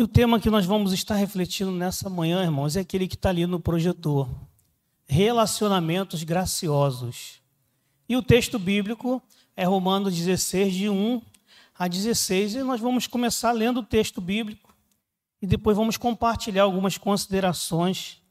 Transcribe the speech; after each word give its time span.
E 0.00 0.02
o 0.02 0.08
tema 0.08 0.40
que 0.40 0.48
nós 0.48 0.64
vamos 0.64 0.94
estar 0.94 1.14
refletindo 1.14 1.70
nessa 1.70 2.08
manhã, 2.08 2.42
irmãos, 2.42 2.74
é 2.74 2.80
aquele 2.80 3.06
que 3.06 3.16
está 3.16 3.28
ali 3.28 3.46
no 3.46 3.60
projetor: 3.60 4.30
relacionamentos 5.06 6.22
graciosos. 6.22 7.42
E 8.08 8.16
o 8.16 8.22
texto 8.22 8.58
bíblico 8.58 9.22
é 9.54 9.66
Romanos 9.66 10.16
16, 10.16 10.72
de 10.72 10.88
1 10.88 11.20
a 11.78 11.86
16, 11.86 12.54
e 12.54 12.62
nós 12.62 12.80
vamos 12.80 13.06
começar 13.06 13.52
lendo 13.52 13.80
o 13.80 13.82
texto 13.82 14.22
bíblico 14.22 14.74
e 15.42 15.46
depois 15.46 15.76
vamos 15.76 15.98
compartilhar 15.98 16.62
algumas 16.62 16.96
considerações 16.96 18.22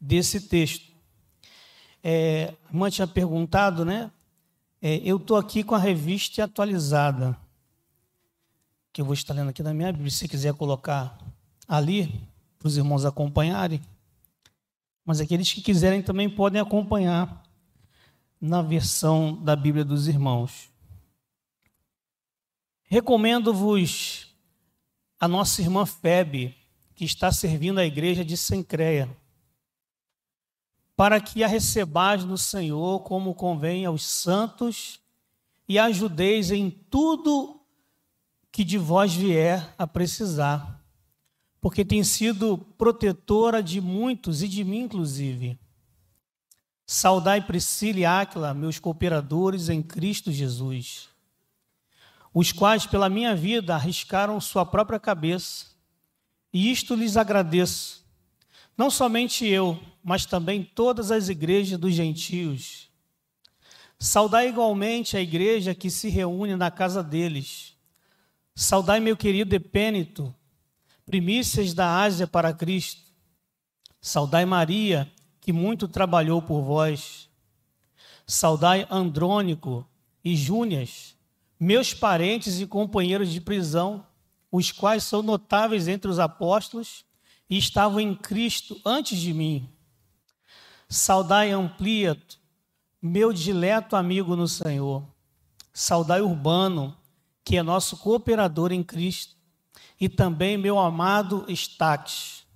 desse 0.00 0.48
texto. 0.48 0.90
É, 2.02 2.54
a 2.64 2.72
irmã 2.72 2.88
tinha 2.88 3.06
perguntado, 3.06 3.84
né? 3.84 4.10
É, 4.80 4.96
eu 5.04 5.18
estou 5.18 5.36
aqui 5.36 5.62
com 5.62 5.74
a 5.74 5.78
revista 5.78 6.42
atualizada, 6.42 7.36
que 8.98 9.02
eu 9.02 9.06
vou 9.06 9.14
estar 9.14 9.32
lendo 9.32 9.50
aqui 9.50 9.62
na 9.62 9.72
minha 9.72 9.92
Bíblia, 9.92 10.10
se 10.10 10.26
quiser 10.26 10.52
colocar 10.54 11.16
ali, 11.68 12.20
para 12.58 12.66
os 12.66 12.76
irmãos 12.76 13.04
acompanharem. 13.04 13.80
Mas 15.04 15.20
aqueles 15.20 15.52
que 15.52 15.62
quiserem 15.62 16.02
também 16.02 16.28
podem 16.28 16.60
acompanhar 16.60 17.44
na 18.40 18.60
versão 18.60 19.40
da 19.40 19.54
Bíblia 19.54 19.84
dos 19.84 20.08
irmãos. 20.08 20.68
Recomendo-vos 22.82 24.34
a 25.20 25.28
nossa 25.28 25.62
irmã 25.62 25.86
Febe, 25.86 26.56
que 26.96 27.04
está 27.04 27.30
servindo 27.30 27.78
a 27.78 27.86
igreja 27.86 28.24
de 28.24 28.36
Sencreia 28.36 29.08
para 30.96 31.20
que 31.20 31.44
a 31.44 31.46
recebais 31.46 32.24
no 32.24 32.36
Senhor 32.36 33.04
como 33.04 33.32
convém 33.32 33.86
aos 33.86 34.04
santos 34.04 34.98
e 35.68 35.78
ajudeis 35.78 36.50
em 36.50 36.68
tudo 36.68 37.57
que 38.50 38.64
de 38.64 38.78
vós 38.78 39.14
vier 39.14 39.74
a 39.78 39.86
precisar, 39.86 40.82
porque 41.60 41.84
tem 41.84 42.02
sido 42.02 42.58
protetora 42.76 43.62
de 43.62 43.80
muitos 43.80 44.42
e 44.42 44.48
de 44.48 44.64
mim 44.64 44.80
inclusive. 44.80 45.58
Saudai 46.86 47.44
Priscila 47.44 47.98
e 47.98 48.04
Áquila, 48.06 48.54
meus 48.54 48.78
cooperadores 48.78 49.68
em 49.68 49.82
Cristo 49.82 50.32
Jesus, 50.32 51.08
os 52.32 52.50
quais 52.52 52.86
pela 52.86 53.08
minha 53.08 53.34
vida 53.36 53.74
arriscaram 53.74 54.40
sua 54.40 54.64
própria 54.64 54.98
cabeça, 54.98 55.66
e 56.52 56.70
isto 56.70 56.94
lhes 56.94 57.16
agradeço. 57.16 58.06
Não 58.76 58.90
somente 58.90 59.46
eu, 59.46 59.78
mas 60.02 60.24
também 60.24 60.62
todas 60.62 61.10
as 61.10 61.28
igrejas 61.28 61.78
dos 61.78 61.92
gentios. 61.92 62.88
Saudai 63.98 64.48
igualmente 64.48 65.16
a 65.16 65.20
igreja 65.20 65.74
que 65.74 65.90
se 65.90 66.08
reúne 66.08 66.54
na 66.54 66.70
casa 66.70 67.02
deles. 67.02 67.76
Saudai 68.60 68.98
meu 68.98 69.16
querido 69.16 69.54
Epênito, 69.54 70.34
primícias 71.06 71.72
da 71.72 72.00
Ásia 72.00 72.26
para 72.26 72.52
Cristo. 72.52 73.12
Saudai 74.00 74.44
Maria, 74.44 75.08
que 75.40 75.52
muito 75.52 75.86
trabalhou 75.86 76.42
por 76.42 76.62
vós. 76.62 77.30
Saudai 78.26 78.84
Andrônico 78.90 79.88
e 80.24 80.34
Júnias, 80.34 81.14
meus 81.58 81.94
parentes 81.94 82.60
e 82.60 82.66
companheiros 82.66 83.30
de 83.30 83.40
prisão, 83.40 84.04
os 84.50 84.72
quais 84.72 85.04
são 85.04 85.22
notáveis 85.22 85.86
entre 85.86 86.10
os 86.10 86.18
apóstolos 86.18 87.04
e 87.48 87.56
estavam 87.56 88.00
em 88.00 88.12
Cristo 88.12 88.80
antes 88.84 89.20
de 89.20 89.32
mim. 89.32 89.68
Saudai 90.88 91.52
Ampliato, 91.52 92.40
meu 93.00 93.32
dileto 93.32 93.94
amigo 93.94 94.34
no 94.34 94.48
Senhor. 94.48 95.06
Saudai 95.72 96.20
Urbano, 96.20 96.98
que 97.48 97.56
é 97.56 97.62
nosso 97.62 97.96
cooperador 97.96 98.72
em 98.72 98.82
Cristo. 98.82 99.34
E 99.98 100.06
também 100.06 100.58
meu 100.58 100.78
amado 100.78 101.46
Estaques. 101.48 102.46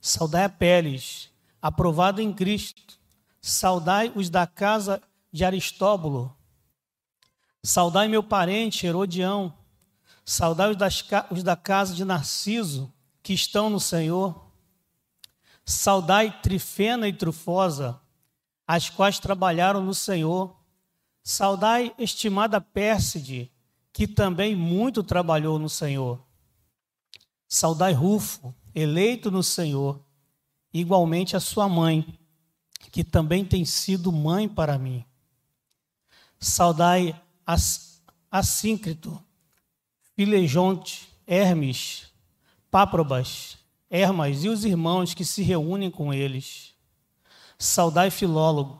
Saudai 0.00 0.44
a 0.44 0.48
Peles, 0.48 1.28
aprovado 1.60 2.22
em 2.22 2.32
Cristo. 2.32 2.98
Saudai 3.42 4.10
os 4.16 4.30
da 4.30 4.46
casa 4.46 5.02
de 5.30 5.44
Aristóbulo. 5.44 6.34
Saudai 7.62 8.08
meu 8.08 8.22
parente 8.22 8.86
Herodião. 8.86 9.52
Saudai 10.24 10.70
os, 10.70 10.76
das, 10.78 11.04
os 11.30 11.42
da 11.42 11.54
casa 11.54 11.94
de 11.94 12.02
Narciso, 12.02 12.90
que 13.22 13.34
estão 13.34 13.68
no 13.68 13.78
Senhor. 13.78 14.50
Saudai 15.62 16.40
Trifena 16.40 17.06
e 17.06 17.12
Trufosa, 17.12 18.00
as 18.66 18.88
quais 18.88 19.18
trabalharam 19.18 19.84
no 19.84 19.94
Senhor. 19.94 20.56
Saudai 21.22 21.94
estimada 21.98 22.62
Pérside, 22.62 23.52
que 23.96 24.06
também 24.06 24.54
muito 24.54 25.02
trabalhou 25.02 25.58
no 25.58 25.70
Senhor. 25.70 26.22
Saudai 27.48 27.94
Rufo, 27.94 28.54
eleito 28.74 29.30
no 29.30 29.42
Senhor, 29.42 29.98
igualmente 30.70 31.34
a 31.34 31.40
sua 31.40 31.66
mãe, 31.66 32.06
que 32.92 33.02
também 33.02 33.42
tem 33.42 33.64
sido 33.64 34.12
mãe 34.12 34.46
para 34.46 34.76
mim. 34.76 35.02
Saudai 36.38 37.18
Assíncrito, 38.30 39.18
Filejonte, 40.14 41.08
Hermes, 41.26 42.12
Páprobas, 42.70 43.56
Hermas 43.88 44.44
e 44.44 44.50
os 44.50 44.66
irmãos 44.66 45.14
que 45.14 45.24
se 45.24 45.42
reúnem 45.42 45.90
com 45.90 46.12
eles. 46.12 46.74
Saudai 47.58 48.10
Filólogo, 48.10 48.78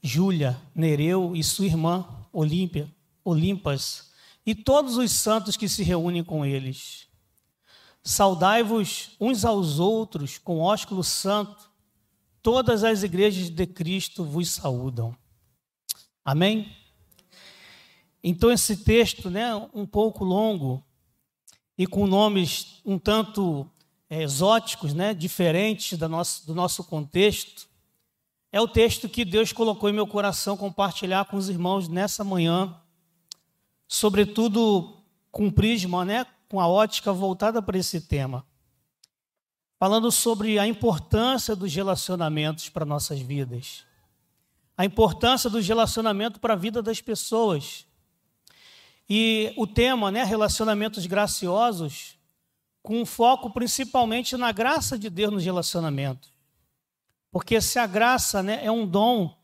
Júlia, 0.00 0.56
Nereu 0.72 1.34
e 1.34 1.42
sua 1.42 1.66
irmã 1.66 2.06
Olímpia, 2.32 2.88
Olimpas, 3.24 4.05
e 4.46 4.54
todos 4.54 4.96
os 4.96 5.10
santos 5.10 5.56
que 5.56 5.68
se 5.68 5.82
reúnem 5.82 6.22
com 6.22 6.46
eles. 6.46 7.08
Saudai-vos 8.02 9.10
uns 9.20 9.44
aos 9.44 9.80
outros 9.80 10.38
com 10.38 10.60
ósculo 10.60 11.02
santo. 11.02 11.68
Todas 12.40 12.84
as 12.84 13.02
igrejas 13.02 13.50
de 13.50 13.66
Cristo 13.66 14.24
vos 14.24 14.50
saúdam. 14.50 15.16
Amém? 16.24 16.72
Então 18.22 18.52
esse 18.52 18.76
texto, 18.76 19.28
né, 19.28 19.52
um 19.74 19.84
pouco 19.84 20.24
longo 20.24 20.84
e 21.76 21.84
com 21.84 22.06
nomes 22.06 22.80
um 22.84 22.98
tanto 22.98 23.68
é, 24.08 24.22
exóticos, 24.22 24.94
né, 24.94 25.12
diferentes 25.12 25.98
do 25.98 26.08
nosso, 26.08 26.46
do 26.46 26.54
nosso 26.54 26.84
contexto, 26.84 27.68
é 28.52 28.60
o 28.60 28.68
texto 28.68 29.08
que 29.08 29.24
Deus 29.24 29.52
colocou 29.52 29.90
em 29.90 29.92
meu 29.92 30.06
coração 30.06 30.56
compartilhar 30.56 31.24
com 31.24 31.36
os 31.36 31.48
irmãos 31.48 31.88
nessa 31.88 32.22
manhã, 32.22 32.80
sobretudo 33.88 34.96
com 35.30 35.50
prisma, 35.50 36.04
né, 36.04 36.26
com 36.48 36.60
a 36.60 36.66
ótica 36.66 37.12
voltada 37.12 37.60
para 37.60 37.78
esse 37.78 38.00
tema. 38.00 38.44
Falando 39.78 40.10
sobre 40.10 40.58
a 40.58 40.66
importância 40.66 41.54
dos 41.54 41.74
relacionamentos 41.74 42.68
para 42.68 42.84
nossas 42.84 43.20
vidas. 43.20 43.84
A 44.76 44.84
importância 44.84 45.50
dos 45.50 45.66
relacionamentos 45.66 46.40
para 46.40 46.54
a 46.54 46.56
vida 46.56 46.82
das 46.82 47.00
pessoas. 47.00 47.86
E 49.08 49.52
o 49.56 49.66
tema, 49.66 50.10
né, 50.10 50.24
relacionamentos 50.24 51.06
graciosos, 51.06 52.16
com 52.82 53.04
foco 53.04 53.50
principalmente 53.50 54.36
na 54.36 54.52
graça 54.52 54.98
de 54.98 55.10
Deus 55.10 55.32
nos 55.32 55.44
relacionamentos. 55.44 56.32
Porque 57.30 57.60
se 57.60 57.78
a 57.78 57.86
graça 57.86 58.42
né, 58.42 58.64
é 58.64 58.70
um 58.70 58.86
dom 58.86 59.36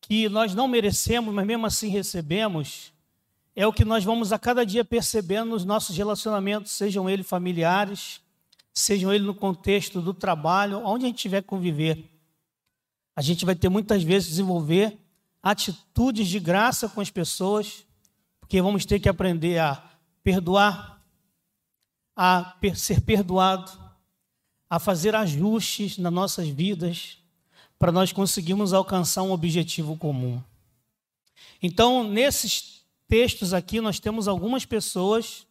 que 0.00 0.28
nós 0.28 0.54
não 0.54 0.68
merecemos, 0.68 1.32
mas 1.32 1.46
mesmo 1.46 1.66
assim 1.66 1.88
recebemos, 1.88 2.92
é 3.58 3.66
o 3.66 3.72
que 3.72 3.84
nós 3.84 4.04
vamos 4.04 4.32
a 4.32 4.38
cada 4.38 4.64
dia 4.64 4.84
percebendo 4.84 5.48
nos 5.50 5.64
nossos 5.64 5.96
relacionamentos, 5.96 6.70
sejam 6.70 7.10
eles 7.10 7.26
familiares, 7.26 8.20
sejam 8.72 9.12
eles 9.12 9.26
no 9.26 9.34
contexto 9.34 10.00
do 10.00 10.14
trabalho, 10.14 10.78
onde 10.86 11.04
a 11.04 11.08
gente 11.08 11.18
tiver 11.18 11.42
conviver. 11.42 12.08
A 13.16 13.20
gente 13.20 13.44
vai 13.44 13.56
ter 13.56 13.68
muitas 13.68 14.04
vezes 14.04 14.28
desenvolver 14.28 14.96
atitudes 15.42 16.28
de 16.28 16.38
graça 16.38 16.88
com 16.88 17.00
as 17.00 17.10
pessoas, 17.10 17.84
porque 18.38 18.62
vamos 18.62 18.86
ter 18.86 19.00
que 19.00 19.08
aprender 19.08 19.58
a 19.58 19.82
perdoar, 20.22 21.02
a 22.14 22.54
ser 22.76 23.00
perdoado, 23.00 23.72
a 24.70 24.78
fazer 24.78 25.16
ajustes 25.16 25.98
nas 25.98 26.12
nossas 26.12 26.46
vidas, 26.46 27.18
para 27.76 27.90
nós 27.90 28.12
conseguirmos 28.12 28.72
alcançar 28.72 29.24
um 29.24 29.32
objetivo 29.32 29.96
comum. 29.96 30.40
Então, 31.60 32.04
nesses 32.08 32.77
textos 33.08 33.54
aqui, 33.54 33.80
nós 33.80 33.98
temos 33.98 34.28
algumas 34.28 34.64
pessoas 34.64 35.46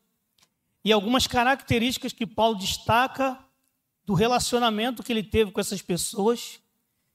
e 0.86 0.92
algumas 0.92 1.28
características 1.28 2.14
que 2.14 2.26
Paulo 2.26 2.56
destaca 2.56 3.38
do 4.06 4.14
relacionamento 4.14 5.04
que 5.04 5.12
ele 5.12 5.24
teve 5.24 5.52
com 5.52 5.60
essas 5.60 5.82
pessoas, 5.82 6.60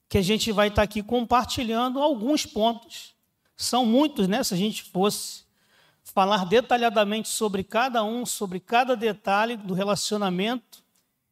que 0.09 0.19
a 0.19 0.23
gente 0.23 0.53
vai 0.53 0.69
estar 0.69 0.83
aqui 0.83 1.03
compartilhando 1.03 2.03
alguns 2.03 2.45
pontos. 2.45 3.15
São 3.57 3.87
muitos, 3.87 4.29
né? 4.29 4.43
Se 4.43 4.53
a 4.53 4.57
gente 4.57 4.83
fosse 4.83 5.45
falar 6.03 6.45
detalhadamente 6.45 7.29
sobre 7.29 7.63
cada 7.63 8.03
um, 8.05 8.27
sobre 8.27 8.61
cada 8.61 8.97
detalhe 8.97 9.57
do 9.57 9.73
relacionamento 9.73 10.83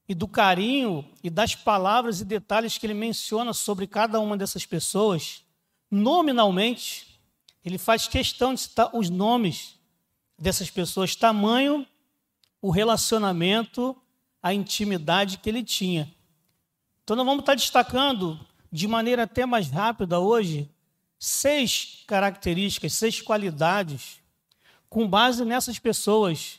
e 0.09 0.15
do 0.15 0.27
carinho 0.27 1.05
e 1.23 1.29
das 1.29 1.55
palavras 1.55 2.21
e 2.21 2.25
detalhes 2.25 2.79
que 2.79 2.87
ele 2.87 2.95
menciona 2.95 3.53
sobre 3.53 3.87
cada 3.87 4.19
uma 4.21 4.37
dessas 4.37 4.65
pessoas, 4.65 5.45
nominalmente, 5.91 7.10
ele 7.65 7.79
faz 7.79 8.07
questão 8.09 8.55
de 8.55 8.61
citar 8.61 8.91
os 8.95 9.11
nomes 9.11 9.79
dessas 10.39 10.71
pessoas, 10.71 11.15
tamanho 11.15 11.87
o 12.63 12.71
relacionamento 12.71 13.97
a 14.43 14.55
intimidade 14.55 15.39
que 15.39 15.49
ele 15.49 15.63
tinha. 15.63 16.11
Então, 17.03 17.17
nós 17.17 17.27
vamos 17.27 17.41
estar 17.41 17.55
destacando 17.55 18.39
de 18.73 18.87
maneira 18.87 19.25
até 19.25 19.45
mais 19.45 19.69
rápida 19.71 20.19
hoje 20.19 20.71
seis 21.19 22.03
características, 22.07 22.95
seis 22.95 23.21
qualidades, 23.21 24.21
com 24.89 25.07
base 25.07 25.45
nessas 25.45 25.79
pessoas 25.79 26.59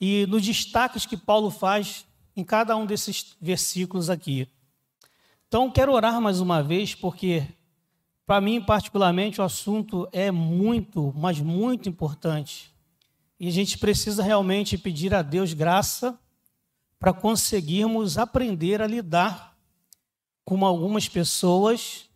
e 0.00 0.26
nos 0.26 0.44
destaques 0.44 1.04
que 1.04 1.16
Paulo 1.16 1.50
faz 1.50 2.06
em 2.36 2.44
cada 2.44 2.76
um 2.76 2.86
desses 2.86 3.36
versículos 3.40 4.08
aqui. 4.08 4.48
Então, 5.48 5.70
quero 5.70 5.92
orar 5.92 6.20
mais 6.20 6.40
uma 6.40 6.62
vez, 6.62 6.94
porque, 6.94 7.46
para 8.26 8.40
mim, 8.40 8.60
particularmente, 8.60 9.40
o 9.40 9.44
assunto 9.44 10.08
é 10.12 10.30
muito, 10.30 11.14
mas 11.16 11.40
muito 11.40 11.88
importante. 11.88 12.74
E 13.38 13.46
a 13.48 13.52
gente 13.52 13.78
precisa 13.78 14.22
realmente 14.22 14.76
pedir 14.76 15.14
a 15.14 15.22
Deus 15.22 15.52
graça 15.52 16.18
para 16.98 17.12
conseguirmos 17.12 18.18
aprender 18.18 18.82
a 18.82 18.86
lidar 18.86 19.56
com 20.44 20.66
algumas 20.66 21.08
pessoas, 21.08 22.06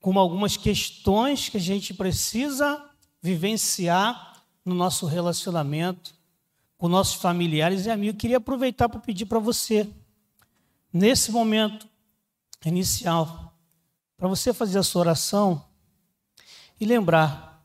com 0.00 0.18
algumas 0.18 0.56
questões 0.56 1.48
que 1.48 1.58
a 1.58 1.60
gente 1.60 1.92
precisa 1.92 2.82
vivenciar 3.20 4.42
no 4.64 4.74
nosso 4.74 5.06
relacionamento 5.06 6.18
com 6.78 6.88
nossos 6.88 7.16
familiares 7.16 7.84
e 7.84 7.90
amigos. 7.90 8.20
Queria 8.20 8.36
aproveitar 8.36 8.88
para 8.88 9.00
pedir 9.00 9.26
para 9.26 9.40
você, 9.40 9.90
nesse 10.92 11.32
momento 11.32 11.88
inicial, 12.64 13.47
para 14.18 14.28
você 14.28 14.52
fazer 14.52 14.78
a 14.78 14.82
sua 14.82 15.00
oração 15.00 15.64
e 16.78 16.84
lembrar 16.84 17.64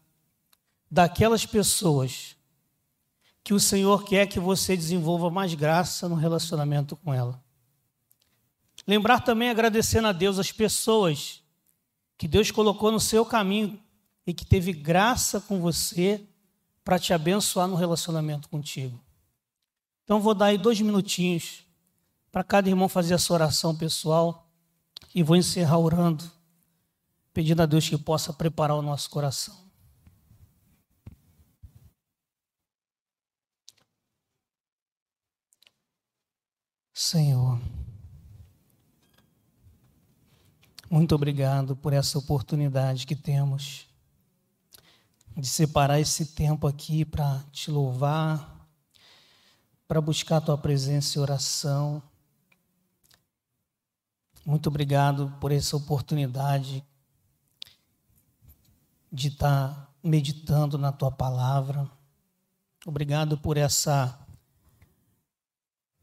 daquelas 0.90 1.46
pessoas 1.46 2.38
que 3.44 3.54
o 3.54 3.60
Senhor 3.60 4.06
quer 4.06 4.28
que 4.28 4.40
você 4.40 4.78
desenvolva 4.78 5.30
mais 5.32 5.54
graça 5.56 6.08
no 6.08 6.16
relacionamento 6.16 6.96
com 6.96 7.14
ela. 7.14 7.44
Lembrar 8.88 9.22
também 9.22 9.50
agradecendo 9.50 10.08
a 10.08 10.12
Deus 10.12 10.38
as 10.38 10.52
pessoas 10.52 11.42
que 12.18 12.28
Deus 12.28 12.52
colocou 12.52 12.92
no 12.92 13.00
seu 13.00 13.26
caminho 13.26 13.82
e 14.26 14.34
que 14.34 14.46
teve 14.46 14.72
graça 14.72 15.42
com 15.42 15.60
você 15.60 16.26
para 16.84 17.00
te 17.00 17.14
abençoar 17.14 17.68
no 17.68 17.76
relacionamento 17.76 18.48
contigo. 18.48 19.04
Então 20.04 20.22
vou 20.22 20.34
dar 20.34 20.48
aí 20.48 20.58
dois 20.58 20.80
minutinhos 20.80 21.66
para 22.32 22.44
cada 22.44 22.70
irmão 22.70 22.88
fazer 22.88 23.16
a 23.16 23.18
sua 23.18 23.36
oração 23.36 23.76
pessoal 23.76 24.48
e 25.16 25.24
vou 25.24 25.36
encerrar 25.36 25.80
orando, 25.80 26.30
pedindo 27.34 27.62
a 27.62 27.66
Deus 27.66 27.90
que 27.90 27.98
possa 27.98 28.32
preparar 28.32 28.78
o 28.78 28.82
nosso 28.82 29.10
coração. 29.10 29.64
Senhor, 36.94 37.60
muito 40.90 41.16
obrigado 41.16 41.76
por 41.76 41.92
essa 41.92 42.20
oportunidade 42.20 43.08
que 43.08 43.16
temos 43.16 43.88
de 45.36 45.48
separar 45.48 46.00
esse 46.00 46.28
tempo 46.28 46.68
aqui 46.68 47.04
para 47.04 47.44
te 47.52 47.72
louvar, 47.72 48.68
para 49.88 50.00
buscar 50.00 50.38
a 50.38 50.42
tua 50.42 50.58
presença 50.58 51.18
e 51.18 51.22
oração. 51.22 52.02
Muito 54.46 54.68
obrigado 54.68 55.36
por 55.42 55.52
essa 55.52 55.76
oportunidade 55.76 56.86
de 59.14 59.28
estar 59.28 59.94
meditando 60.04 60.76
na 60.76 60.92
tua 60.92 61.12
palavra. 61.12 61.88
Obrigado 62.84 63.38
por 63.38 63.58
essa 63.58 64.20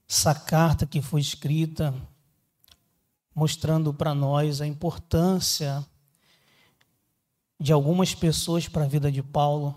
essa 0.09 0.35
carta 0.35 0.87
que 0.87 1.03
foi 1.03 1.21
escrita 1.21 1.95
mostrando 3.35 3.93
para 3.95 4.15
nós 4.15 4.61
a 4.61 4.67
importância 4.67 5.87
de 7.61 7.73
algumas 7.73 8.15
pessoas 8.15 8.67
para 8.67 8.85
a 8.85 8.89
vida 8.89 9.11
de 9.11 9.23
Paulo 9.23 9.75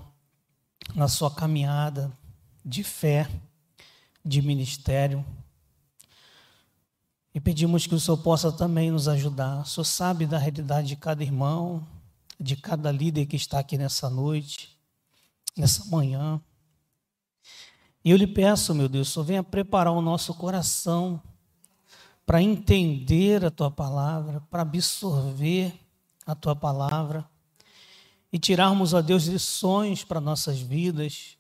na 0.96 1.08
sua 1.08 1.30
caminhada 1.30 2.12
de 2.64 2.84
fé, 2.84 3.30
de 4.24 4.42
ministério. 4.42 5.26
E 7.34 7.40
pedimos 7.40 7.86
que 7.86 7.96
o 7.96 8.00
Senhor 8.00 8.18
possa 8.18 8.52
também 8.52 8.92
nos 8.92 9.08
ajudar. 9.08 9.62
O 9.62 9.66
Senhor 9.66 9.86
sabe 9.86 10.26
da 10.26 10.38
realidade 10.38 10.88
de 10.88 10.96
cada 10.96 11.24
irmão, 11.24 11.86
de 12.44 12.58
cada 12.58 12.92
líder 12.92 13.26
que 13.26 13.38
está 13.38 13.60
aqui 13.60 13.78
nessa 13.78 14.10
noite, 14.10 14.78
nessa 15.56 15.86
manhã. 15.86 16.42
E 18.04 18.12
eu 18.12 18.18
lhe 18.18 18.28
peço, 18.28 18.76
meu 18.76 18.90
Deus, 18.90 19.10
Senhor, 19.10 19.24
venha 19.24 19.44
preparar 19.44 19.94
o 19.94 20.02
nosso 20.02 20.34
coração 20.34 21.22
para 22.26 22.42
entender 22.42 23.46
a 23.46 23.52
tua 23.52 23.72
palavra, 23.72 24.42
para 24.52 24.62
absorver 24.62 25.74
a 26.26 26.36
tua 26.36 26.56
palavra 26.56 27.26
e 28.32 28.38
tirarmos, 28.38 28.94
ó 28.94 29.02
Deus, 29.02 29.26
lições 29.26 30.04
para 30.04 30.20
nossas 30.20 30.60
vidas, 30.60 31.38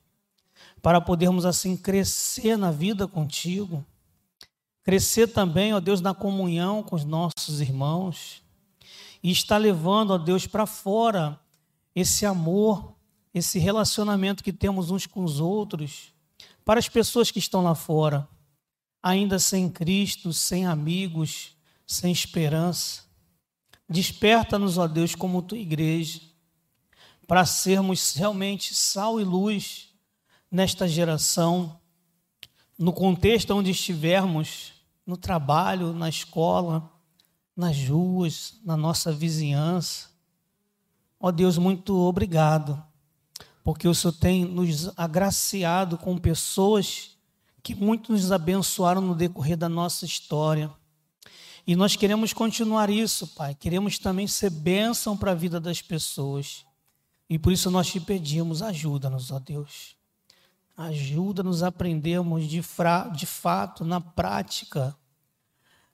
para 0.81 1.01
podermos 1.01 1.45
assim 1.45 1.75
crescer 1.75 2.57
na 2.57 2.71
vida 2.71 3.07
contigo, 3.07 3.85
crescer 4.83 5.27
também, 5.27 5.73
ó 5.73 5.79
Deus, 5.79 6.00
na 6.00 6.13
comunhão 6.13 6.81
com 6.81 6.95
os 6.95 7.03
nossos 7.03 7.59
irmãos 7.59 8.43
e 9.24 9.31
estar 9.31 9.58
levando, 9.58 10.12
ó 10.12 10.18
Deus, 10.18 10.46
para 10.46 10.66
fora 10.66 11.40
esse 11.96 12.25
amor, 12.25 12.94
esse 13.34 13.58
relacionamento 13.58 14.44
que 14.44 14.52
temos 14.52 14.92
uns 14.92 15.08
com 15.08 15.24
os 15.24 15.40
outros 15.40 16.14
para 16.66 16.80
as 16.80 16.90
pessoas 16.90 17.31
que 17.31 17.40
estão 17.40 17.64
lá 17.64 17.74
fora, 17.74 18.28
ainda 19.02 19.40
sem 19.40 19.70
Cristo, 19.70 20.31
sem 20.31 20.66
amigos, 20.66 21.56
sem 21.86 22.12
esperança. 22.12 23.04
Desperta-nos, 23.90 24.78
ó 24.78 24.88
Deus, 24.88 25.14
como 25.16 25.42
tua 25.42 25.58
igreja, 25.58 26.22
para 27.28 27.46
sermos 27.46 28.14
realmente 28.14 28.74
sal 28.74 29.20
e 29.20 29.24
luz 29.24 29.90
nesta 30.50 30.88
geração, 30.88 31.80
no 32.78 32.94
contexto 32.94 33.52
onde 33.52 33.72
estivermos, 33.72 34.74
no 35.06 35.18
trabalho, 35.18 35.94
na 35.94 36.08
escola, 36.08 36.93
nas 37.55 37.77
ruas, 37.88 38.59
na 38.63 38.75
nossa 38.75 39.11
vizinhança. 39.11 40.09
Ó 41.19 41.31
Deus, 41.31 41.57
muito 41.57 41.95
obrigado 41.95 42.83
porque 43.63 43.88
o 43.88 43.95
Senhor 43.95 44.13
tem 44.13 44.44
nos 44.44 44.91
agraciado 44.97 45.97
com 45.97 46.17
pessoas 46.17 47.17
que 47.63 47.73
muito 47.73 48.11
nos 48.11 48.29
abençoaram 48.31 49.00
no 49.00 49.15
decorrer 49.15 49.55
da 49.55 49.69
nossa 49.69 50.05
história. 50.05 50.69
E 51.65 51.77
nós 51.77 51.95
queremos 51.95 52.33
continuar 52.33 52.89
isso, 52.89 53.25
Pai. 53.27 53.55
Queremos 53.55 53.98
também 53.98 54.27
ser 54.27 54.50
bênção 54.50 55.15
para 55.15 55.31
a 55.31 55.36
vida 55.36 55.62
das 55.62 55.81
pessoas. 55.81 56.65
E 57.29 57.39
por 57.39 57.53
isso 57.53 57.72
nós 57.72 57.88
te 57.88 58.01
pedimos, 58.01 58.62
ajuda-nos, 58.62 59.31
ó 59.31 59.39
Deus. 59.39 59.95
Ajuda-nos 60.75 61.63
a 61.63 61.67
aprendermos 61.67 62.50
de, 62.50 62.62
fra, 62.62 63.07
de 63.07 63.25
fato, 63.25 63.86
na 63.86 64.01
prática, 64.01 64.93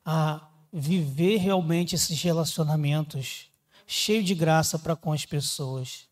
a 0.03 0.48
viver 0.71 1.37
realmente 1.37 1.95
esses 1.95 2.21
relacionamentos 2.21 3.49
cheios 3.87 4.25
de 4.25 4.35
graça 4.35 4.77
para 4.77 4.95
com 4.95 5.11
as 5.11 5.25
pessoas 5.25 6.09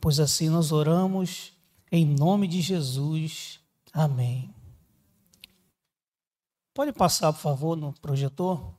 pois 0.00 0.20
assim 0.20 0.48
nós 0.48 0.72
oramos 0.72 1.52
em 1.90 2.04
nome 2.04 2.46
de 2.46 2.60
Jesus. 2.60 3.60
Amém. 3.92 4.54
Pode 6.74 6.92
passar, 6.92 7.32
por 7.32 7.40
favor, 7.40 7.76
no 7.76 7.92
projetor? 7.94 8.72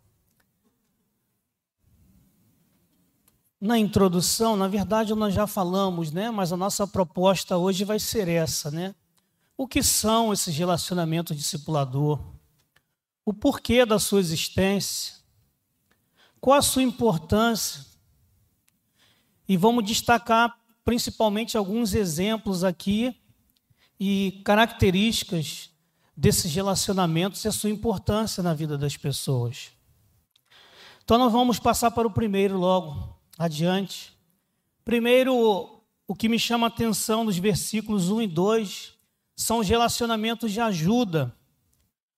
Na 3.59 3.77
introdução, 3.77 4.55
na 4.55 4.69
verdade, 4.69 5.13
nós 5.13 5.33
já 5.33 5.45
falamos, 5.45 6.11
né? 6.11 6.31
Mas 6.31 6.53
a 6.53 6.57
nossa 6.57 6.87
proposta 6.87 7.57
hoje 7.57 7.83
vai 7.83 7.99
ser 7.99 8.29
essa, 8.29 8.71
né? 8.71 8.95
O 9.57 9.67
que 9.67 9.83
são 9.83 10.31
esses 10.31 10.55
relacionamentos 10.55 11.35
discipulador? 11.35 12.21
O 13.29 13.33
porquê 13.33 13.85
da 13.85 13.99
sua 13.99 14.19
existência? 14.19 15.13
Qual 16.41 16.57
a 16.57 16.63
sua 16.63 16.81
importância? 16.81 17.85
E 19.47 19.55
vamos 19.55 19.85
destacar 19.85 20.59
principalmente 20.83 21.55
alguns 21.55 21.93
exemplos 21.93 22.63
aqui 22.63 23.15
e 23.99 24.41
características 24.43 25.69
desses 26.17 26.51
relacionamentos 26.51 27.45
e 27.45 27.47
a 27.47 27.51
sua 27.51 27.69
importância 27.69 28.41
na 28.41 28.55
vida 28.55 28.79
das 28.79 28.97
pessoas. 28.97 29.73
Então, 31.03 31.19
nós 31.19 31.31
vamos 31.31 31.59
passar 31.59 31.91
para 31.91 32.07
o 32.07 32.11
primeiro 32.11 32.57
logo 32.57 33.15
adiante. 33.37 34.11
Primeiro, 34.83 35.83
o 36.07 36.15
que 36.15 36.27
me 36.27 36.39
chama 36.39 36.65
a 36.65 36.69
atenção 36.69 37.23
nos 37.23 37.37
versículos 37.37 38.09
1 38.09 38.23
e 38.23 38.27
2 38.27 38.93
são 39.35 39.59
os 39.59 39.69
relacionamentos 39.69 40.51
de 40.51 40.59
ajuda. 40.59 41.37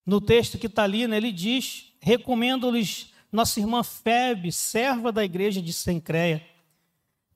No 0.06 0.20
texto 0.20 0.58
que 0.58 0.68
está 0.68 0.84
ali, 0.84 1.08
né, 1.08 1.18
ele 1.18 1.32
diz: 1.32 1.94
recomendo-lhes 2.00 3.12
nossa 3.32 3.60
irmã 3.60 3.84
Febe, 3.84 4.52
serva 4.52 5.12
da 5.12 5.24
igreja 5.24 5.62
de 5.62 5.72
Sencreia 5.72 6.46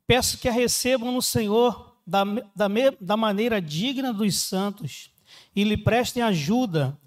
Peço 0.07 0.37
que 0.37 0.47
a 0.47 0.51
recebam 0.51 1.11
no 1.11 1.21
Senhor 1.21 1.95
da, 2.05 2.23
da, 2.55 2.67
da 3.01 3.17
maneira 3.17 3.59
digna 3.59 4.13
dos 4.13 4.35
santos 4.35 5.09
e 5.55 5.63
lhe 5.63 5.75
prestem 5.75 6.21
ajuda, 6.21 6.97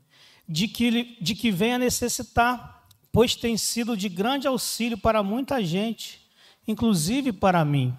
de 0.48 0.66
que, 0.66 1.16
de 1.20 1.34
que 1.34 1.52
venha 1.52 1.78
necessitar, 1.78 2.86
pois 3.12 3.36
tem 3.36 3.56
sido 3.56 3.96
de 3.96 4.08
grande 4.08 4.48
auxílio 4.48 4.98
para 4.98 5.22
muita 5.22 5.62
gente, 5.62 6.26
inclusive 6.66 7.32
para 7.32 7.64
mim. 7.64 7.96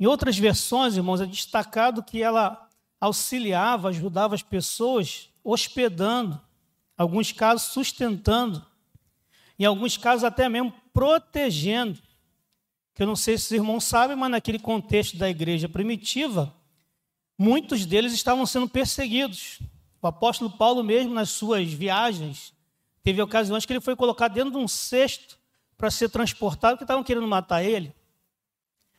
Em 0.00 0.06
outras 0.06 0.38
versões, 0.38 0.96
irmãos, 0.96 1.20
é 1.20 1.26
destacado 1.26 2.02
que 2.02 2.22
ela 2.22 2.68
auxiliava, 3.00 3.88
ajudava 3.88 4.34
as 4.34 4.42
pessoas 4.42 5.28
hospedando, 5.44 6.40
alguns 6.96 7.32
casos 7.32 7.72
sustentando, 7.72 8.64
em 9.58 9.64
alguns 9.64 9.96
casos 9.96 10.24
até 10.24 10.48
mesmo 10.48 10.72
protegendo. 10.92 11.98
Que 12.94 13.02
eu 13.02 13.06
não 13.06 13.16
sei 13.16 13.38
se 13.38 13.44
os 13.46 13.50
irmãos 13.52 13.84
sabem, 13.84 14.16
mas 14.16 14.30
naquele 14.30 14.58
contexto 14.58 15.16
da 15.16 15.28
igreja 15.28 15.68
primitiva, 15.68 16.54
muitos 17.38 17.86
deles 17.86 18.12
estavam 18.12 18.44
sendo 18.44 18.68
perseguidos. 18.68 19.60
O 20.00 20.06
apóstolo 20.06 20.50
Paulo 20.50 20.82
mesmo, 20.82 21.14
nas 21.14 21.30
suas 21.30 21.72
viagens, 21.72 22.52
teve 23.02 23.22
ocasiões 23.22 23.64
que 23.64 23.72
ele 23.72 23.80
foi 23.80 23.96
colocado 23.96 24.34
dentro 24.34 24.50
de 24.50 24.56
um 24.56 24.68
cesto 24.68 25.38
para 25.76 25.90
ser 25.90 26.08
transportado, 26.10 26.74
porque 26.74 26.84
estavam 26.84 27.02
querendo 27.02 27.26
matar 27.26 27.62
ele. 27.62 27.94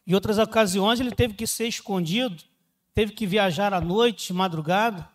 Em 0.05 0.13
outras 0.13 0.37
ocasiões, 0.37 0.99
ele 0.99 1.11
teve 1.11 1.33
que 1.33 1.47
ser 1.47 1.67
escondido, 1.67 2.43
teve 2.93 3.13
que 3.13 3.25
viajar 3.25 3.73
à 3.73 3.79
noite, 3.79 4.33
madrugada. 4.33 5.09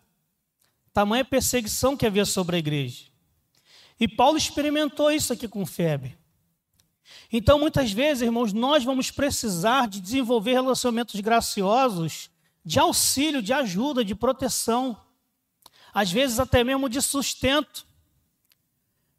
Tamanha 0.99 1.23
perseguição 1.23 1.95
que 1.95 2.05
havia 2.05 2.25
sobre 2.25 2.57
a 2.57 2.59
igreja. 2.59 3.05
E 3.97 4.05
Paulo 4.05 4.37
experimentou 4.37 5.09
isso 5.09 5.31
aqui 5.31 5.47
com 5.47 5.65
febre. 5.65 6.17
Então, 7.31 7.57
muitas 7.57 7.89
vezes, 7.89 8.23
irmãos, 8.23 8.51
nós 8.51 8.83
vamos 8.83 9.09
precisar 9.09 9.87
de 9.87 10.01
desenvolver 10.01 10.51
relacionamentos 10.51 11.17
graciosos, 11.21 12.29
de 12.65 12.79
auxílio, 12.79 13.41
de 13.41 13.53
ajuda, 13.53 14.03
de 14.03 14.13
proteção 14.13 14.97
às 15.93 16.11
vezes 16.11 16.37
até 16.37 16.65
mesmo 16.65 16.89
de 16.89 17.01
sustento. 17.01 17.87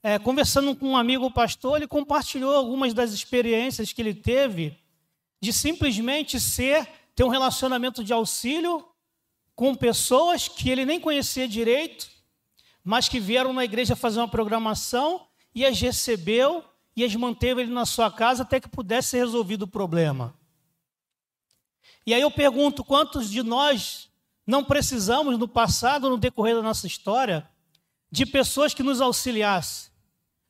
É, 0.03 0.19
conversando 0.19 0.77
com 0.77 0.91
um 0.91 0.97
amigo 0.99 1.31
pastor, 1.31 1.79
ele 1.79 1.89
compartilhou 1.89 2.55
algumas 2.55 2.93
das 2.93 3.13
experiências 3.13 3.91
que 3.91 4.03
ele 4.03 4.13
teve 4.13 4.79
de 5.41 5.51
simplesmente 5.51 6.39
ser, 6.39 6.87
ter 7.15 7.25
um 7.25 7.29
relacionamento 7.29 8.05
de 8.05 8.13
auxílio 8.13 8.87
com 9.61 9.75
pessoas 9.75 10.49
que 10.49 10.71
ele 10.71 10.87
nem 10.87 10.99
conhecia 10.99 11.47
direito, 11.47 12.11
mas 12.83 13.11
que 13.11 13.21
vieram 13.21 13.53
na 13.53 13.63
igreja 13.63 13.95
fazer 13.95 14.19
uma 14.19 14.27
programação 14.27 15.27
e 15.55 15.67
as 15.67 15.79
recebeu 15.79 16.65
e 16.97 17.05
as 17.05 17.15
manteve 17.15 17.61
ele 17.61 17.71
na 17.71 17.85
sua 17.85 18.11
casa 18.11 18.43
até 18.43 18.59
que 18.59 18.71
pudesse 18.71 19.09
ser 19.09 19.19
resolvido 19.19 19.65
o 19.65 19.69
problema. 19.69 20.35
E 22.07 22.15
aí 22.15 22.23
eu 22.23 22.31
pergunto: 22.31 22.83
quantos 22.83 23.31
de 23.31 23.43
nós 23.43 24.09
não 24.47 24.65
precisamos, 24.65 25.39
no 25.39 25.47
passado, 25.47 26.09
no 26.09 26.17
decorrer 26.17 26.55
da 26.55 26.63
nossa 26.63 26.87
história, 26.87 27.47
de 28.11 28.25
pessoas 28.25 28.73
que 28.73 28.83
nos 28.83 28.99
auxiliassem, 29.03 29.93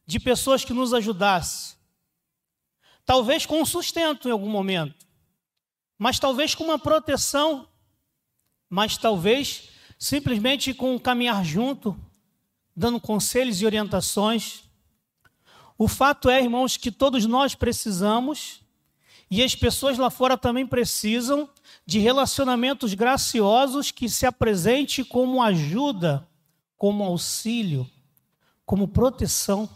de 0.07 0.21
pessoas 0.21 0.65
que 0.65 0.73
nos 0.73 0.95
ajudassem. 0.95 1.77
Talvez 3.05 3.45
com 3.45 3.61
um 3.61 3.67
sustento 3.67 4.29
em 4.29 4.31
algum 4.31 4.49
momento, 4.49 5.05
mas 5.99 6.21
talvez 6.21 6.55
com 6.55 6.63
uma 6.63 6.79
proteção, 6.79 7.67
mas 8.71 8.97
talvez 8.97 9.69
simplesmente 9.99 10.73
com 10.73 10.95
um 10.95 10.99
caminhar 10.99 11.45
junto, 11.45 11.95
dando 12.75 13.01
conselhos 13.01 13.61
e 13.61 13.67
orientações. 13.67 14.63
O 15.77 15.89
fato 15.89 16.31
é, 16.31 16.41
irmãos, 16.41 16.77
que 16.77 16.91
todos 16.91 17.27
nós 17.27 17.55
precisamos 17.55 18.61
e 19.31 19.43
as 19.43 19.55
pessoas 19.55 19.99
lá 19.99 20.11
fora 20.11 20.37
também 20.37 20.67
precisam 20.67 21.49
de 21.85 21.99
relacionamentos 21.99 22.95
graciosos 22.95 23.91
que 23.91 24.09
se 24.09 24.27
apresente 24.27 25.05
como 25.05 25.43
ajuda, 25.43 26.27
como 26.77 27.05
auxílio, 27.05 27.89
como 28.65 28.89
proteção. 28.89 29.69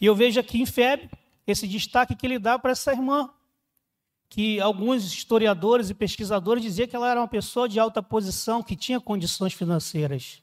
E 0.00 0.06
eu 0.06 0.14
vejo 0.14 0.40
aqui 0.40 0.60
em 0.60 0.66
Feb 0.66 1.10
esse 1.46 1.66
destaque 1.66 2.14
que 2.14 2.26
ele 2.26 2.38
dá 2.38 2.58
para 2.58 2.72
essa 2.72 2.92
irmã, 2.92 3.30
que 4.28 4.60
alguns 4.60 5.04
historiadores 5.04 5.90
e 5.90 5.94
pesquisadores 5.94 6.62
diziam 6.62 6.88
que 6.88 6.96
ela 6.96 7.10
era 7.10 7.20
uma 7.20 7.28
pessoa 7.28 7.68
de 7.68 7.78
alta 7.78 8.02
posição, 8.02 8.62
que 8.62 8.76
tinha 8.76 9.00
condições 9.00 9.52
financeiras. 9.52 10.42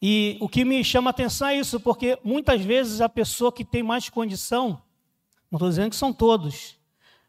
E 0.00 0.36
o 0.40 0.48
que 0.48 0.64
me 0.64 0.82
chama 0.82 1.10
a 1.10 1.12
atenção 1.12 1.48
é 1.48 1.56
isso, 1.56 1.78
porque 1.78 2.18
muitas 2.24 2.60
vezes 2.62 3.00
a 3.00 3.08
pessoa 3.08 3.52
que 3.52 3.64
tem 3.64 3.82
mais 3.82 4.08
condição, 4.08 4.82
não 5.50 5.56
estou 5.56 5.68
dizendo 5.68 5.90
que 5.90 5.96
são 5.96 6.12
todos, 6.12 6.76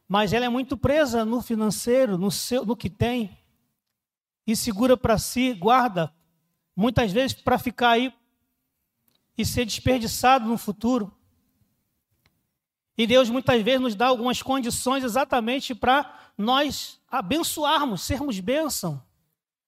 mas 0.08 0.34
ela 0.34 0.46
é 0.46 0.50
muito 0.50 0.76
presa 0.76 1.24
no 1.24 1.42
financeiro, 1.42 2.18
no, 2.18 2.32
seu, 2.32 2.66
no 2.66 2.76
que 2.76 2.90
tem, 2.90 3.38
e 4.46 4.56
segura 4.56 4.98
para 4.98 5.18
si, 5.18 5.54
guarda, 5.54 6.12
muitas 6.76 7.12
vezes 7.12 7.34
para 7.34 7.60
ficar 7.60 7.92
aí 7.92 8.12
e 9.38 9.46
ser 9.46 9.66
desperdiçado 9.66 10.48
no 10.48 10.58
futuro. 10.58 11.14
E 12.98 13.08
Deus 13.08 13.30
muitas 13.30 13.62
vezes 13.62 13.82
nos 13.82 13.96
dá 13.96 14.08
algumas 14.08 14.42
condições 14.42 15.04
exatamente 15.04 15.74
para 15.74 16.14
nós 16.38 17.00
abençoarmos, 17.10 18.02
sermos 18.02 18.40
bênção. 18.40 19.02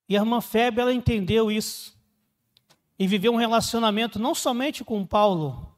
E 0.08 0.16
a 0.16 0.22
irmã 0.22 0.40
Febe, 0.42 0.82
ela 0.82 0.94
entendeu 0.94 1.52
isso. 1.52 1.96
E 2.98 3.08
viveu 3.08 3.34
um 3.34 3.38
relacionamento 3.38 4.20
não 4.20 4.36
somente 4.36 4.84
com 4.84 5.06
Paulo, 5.06 5.76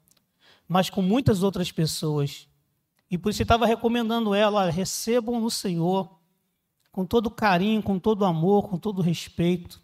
mas 0.67 0.89
com 0.89 1.01
muitas 1.01 1.41
outras 1.41 1.71
pessoas. 1.71 2.47
E 3.09 3.17
por 3.17 3.29
isso 3.29 3.41
estava 3.41 3.65
recomendando 3.65 4.35
ela: 4.35 4.69
recebam 4.69 5.39
no 5.39 5.49
Senhor, 5.49 6.09
com 6.91 7.05
todo 7.05 7.31
carinho, 7.31 7.81
com 7.81 7.97
todo 7.97 8.25
amor, 8.25 8.67
com 8.67 8.77
todo 8.77 9.01
respeito, 9.01 9.81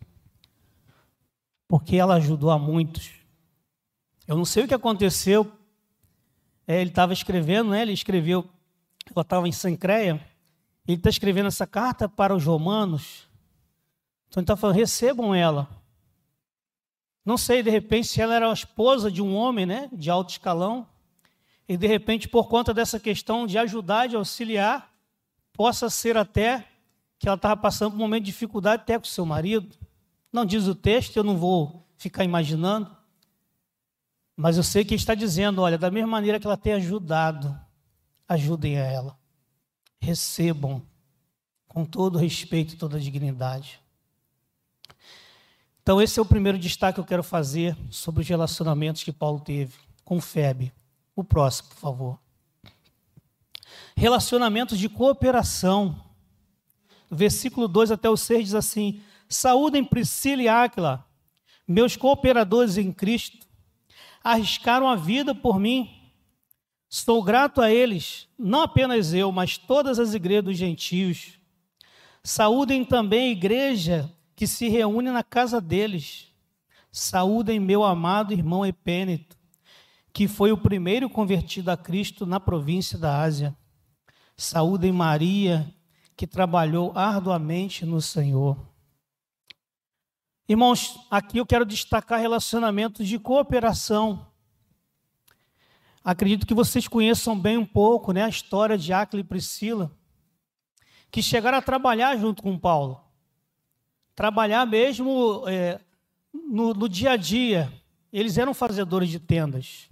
porque 1.68 1.96
ela 1.96 2.16
ajudou 2.16 2.52
a 2.52 2.60
muitos. 2.60 3.12
Eu 4.28 4.38
não 4.38 4.46
sei 4.46 4.64
o 4.64 4.68
que 4.68 4.74
aconteceu. 4.74 5.52
É, 6.68 6.80
ele 6.80 6.90
estava 6.90 7.14
escrevendo, 7.14 7.72
né? 7.72 7.82
ele 7.82 7.94
escreveu, 7.94 8.50
ela 9.14 9.22
estava 9.22 9.48
em 9.48 9.52
Sancreia, 9.52 10.26
ele 10.88 10.98
está 10.98 11.10
escrevendo 11.10 11.48
essa 11.48 11.68
carta 11.68 12.08
para 12.08 12.36
os 12.36 12.46
romanos. 12.46 13.28
Então 14.28 14.42
ele 14.42 14.46
está 14.46 14.56
falando: 14.56 14.76
recebam 14.76 15.34
ela. 15.34 15.68
Não 17.26 17.38
sei, 17.38 17.64
de 17.64 17.70
repente, 17.70 18.08
se 18.08 18.22
ela 18.22 18.36
era 18.36 18.50
a 18.50 18.54
esposa 18.54 19.10
de 19.10 19.22
um 19.22 19.34
homem 19.36 19.66
né, 19.66 19.90
de 19.94 20.10
alto 20.10 20.32
escalão, 20.32 20.86
e 21.68 21.78
de 21.78 21.88
repente, 21.88 22.28
por 22.28 22.50
conta 22.50 22.74
dessa 22.74 23.00
questão 23.00 23.48
de 23.48 23.58
ajudar, 23.58 24.08
de 24.08 24.16
auxiliar, 24.18 24.92
possa 25.54 25.90
ser 25.90 26.18
até 26.18 26.68
que 27.18 27.28
ela 27.28 27.36
estava 27.36 27.56
passando 27.56 27.92
por 27.92 27.98
um 27.98 28.02
momento 28.02 28.24
de 28.24 28.32
dificuldade 28.32 28.82
até 28.82 29.00
com 29.00 29.06
seu 29.06 29.26
marido. 29.26 29.74
Não 30.32 30.46
diz 30.46 30.68
o 30.68 30.76
texto, 30.76 31.16
eu 31.16 31.24
não 31.24 31.38
vou 31.38 31.88
ficar 31.96 32.26
imaginando. 32.26 32.94
Mas 34.36 34.58
eu 34.58 34.64
sei 34.64 34.84
que 34.84 34.96
está 34.96 35.14
dizendo, 35.14 35.62
olha, 35.62 35.78
da 35.78 35.92
mesma 35.92 36.10
maneira 36.10 36.40
que 36.40 36.48
ela 36.48 36.58
tem 36.58 36.74
ajudado, 36.74 37.58
ajudem 38.28 38.78
a 38.78 38.84
ela. 38.84 39.18
Recebam 40.00 40.82
com 41.68 41.86
todo 41.86 42.18
respeito 42.18 42.74
e 42.74 42.78
toda 42.78 43.00
dignidade. 43.00 43.80
Então, 45.82 46.02
esse 46.02 46.18
é 46.18 46.22
o 46.22 46.26
primeiro 46.26 46.58
destaque 46.58 46.96
que 46.96 47.00
eu 47.00 47.06
quero 47.06 47.24
fazer 47.24 47.78
sobre 47.90 48.22
os 48.22 48.28
relacionamentos 48.28 49.04
que 49.04 49.12
Paulo 49.12 49.40
teve 49.40 49.74
com 50.04 50.20
Febe. 50.22 50.74
O 51.16 51.24
próximo, 51.24 51.70
por 51.70 51.78
favor. 51.78 52.20
Relacionamentos 53.96 54.80
de 54.80 54.90
cooperação. 54.90 56.02
Versículo 57.12 57.68
2 57.68 57.92
até 57.92 58.10
o 58.10 58.18
6 58.18 58.46
diz 58.46 58.56
assim: 58.56 59.02
Saúdem 59.30 59.84
Priscila 59.84 60.42
e 60.42 60.48
Áquila, 60.48 61.06
meus 61.68 61.96
cooperadores 61.96 62.78
em 62.78 62.92
Cristo, 62.92 63.46
arriscaram 64.24 64.88
a 64.88 64.96
vida 64.96 65.36
por 65.36 65.60
mim. 65.60 65.90
Estou 66.90 67.24
grato 67.24 67.60
a 67.62 67.72
eles, 67.72 68.28
não 68.38 68.62
apenas 68.62 69.14
eu, 69.14 69.32
mas 69.32 69.58
todas 69.58 70.00
as 70.00 70.14
igrejas 70.14 70.46
dos 70.46 70.58
gentios. 70.58 71.40
Saúdem 72.24 72.86
também 72.86 73.30
a 73.30 73.32
igreja 73.32 74.12
que 74.36 74.48
se 74.48 74.70
reúne 74.70 75.10
na 75.12 75.24
casa 75.24 75.60
deles. 75.60 76.28
Saúdem 76.92 77.60
meu 77.60 77.84
amado 77.84 78.32
irmão 78.32 78.66
Epêneto 78.66 79.36
que 80.14 80.28
foi 80.28 80.52
o 80.52 80.58
primeiro 80.58 81.10
convertido 81.10 81.72
a 81.72 81.76
Cristo 81.76 82.24
na 82.24 82.40
província 82.40 83.00
da 83.00 83.20
Ásia. 83.20 83.58
Saúde 84.38 84.88
em 84.88 84.92
Maria, 84.92 85.68
que 86.16 86.28
trabalhou 86.28 86.92
arduamente 86.96 87.84
no 87.84 88.00
Senhor. 88.00 88.56
Irmãos, 90.48 91.00
aqui 91.10 91.38
eu 91.38 91.46
quero 91.46 91.66
destacar 91.66 92.20
relacionamentos 92.20 93.08
de 93.08 93.18
cooperação. 93.18 94.28
Acredito 96.04 96.46
que 96.46 96.54
vocês 96.54 96.86
conheçam 96.86 97.40
bem 97.40 97.58
um 97.58 97.66
pouco 97.66 98.12
né, 98.12 98.24
a 98.24 98.30
história 98.30 98.78
de 98.78 98.92
Áquila 98.92 99.22
e 99.22 99.24
Priscila, 99.24 99.90
que 101.10 101.24
chegaram 101.24 101.58
a 101.58 101.62
trabalhar 101.62 102.18
junto 102.18 102.44
com 102.44 102.60
Paulo. 102.60 103.02
Trabalhar 104.14 104.66
mesmo 104.66 105.46
é, 105.48 105.80
no, 106.34 106.74
no 106.74 106.90
dia 106.90 107.12
a 107.12 107.16
dia. 107.16 107.72
Eles 108.12 108.38
eram 108.38 108.54
fazedores 108.54 109.10
de 109.10 109.20
tendas. 109.20 109.90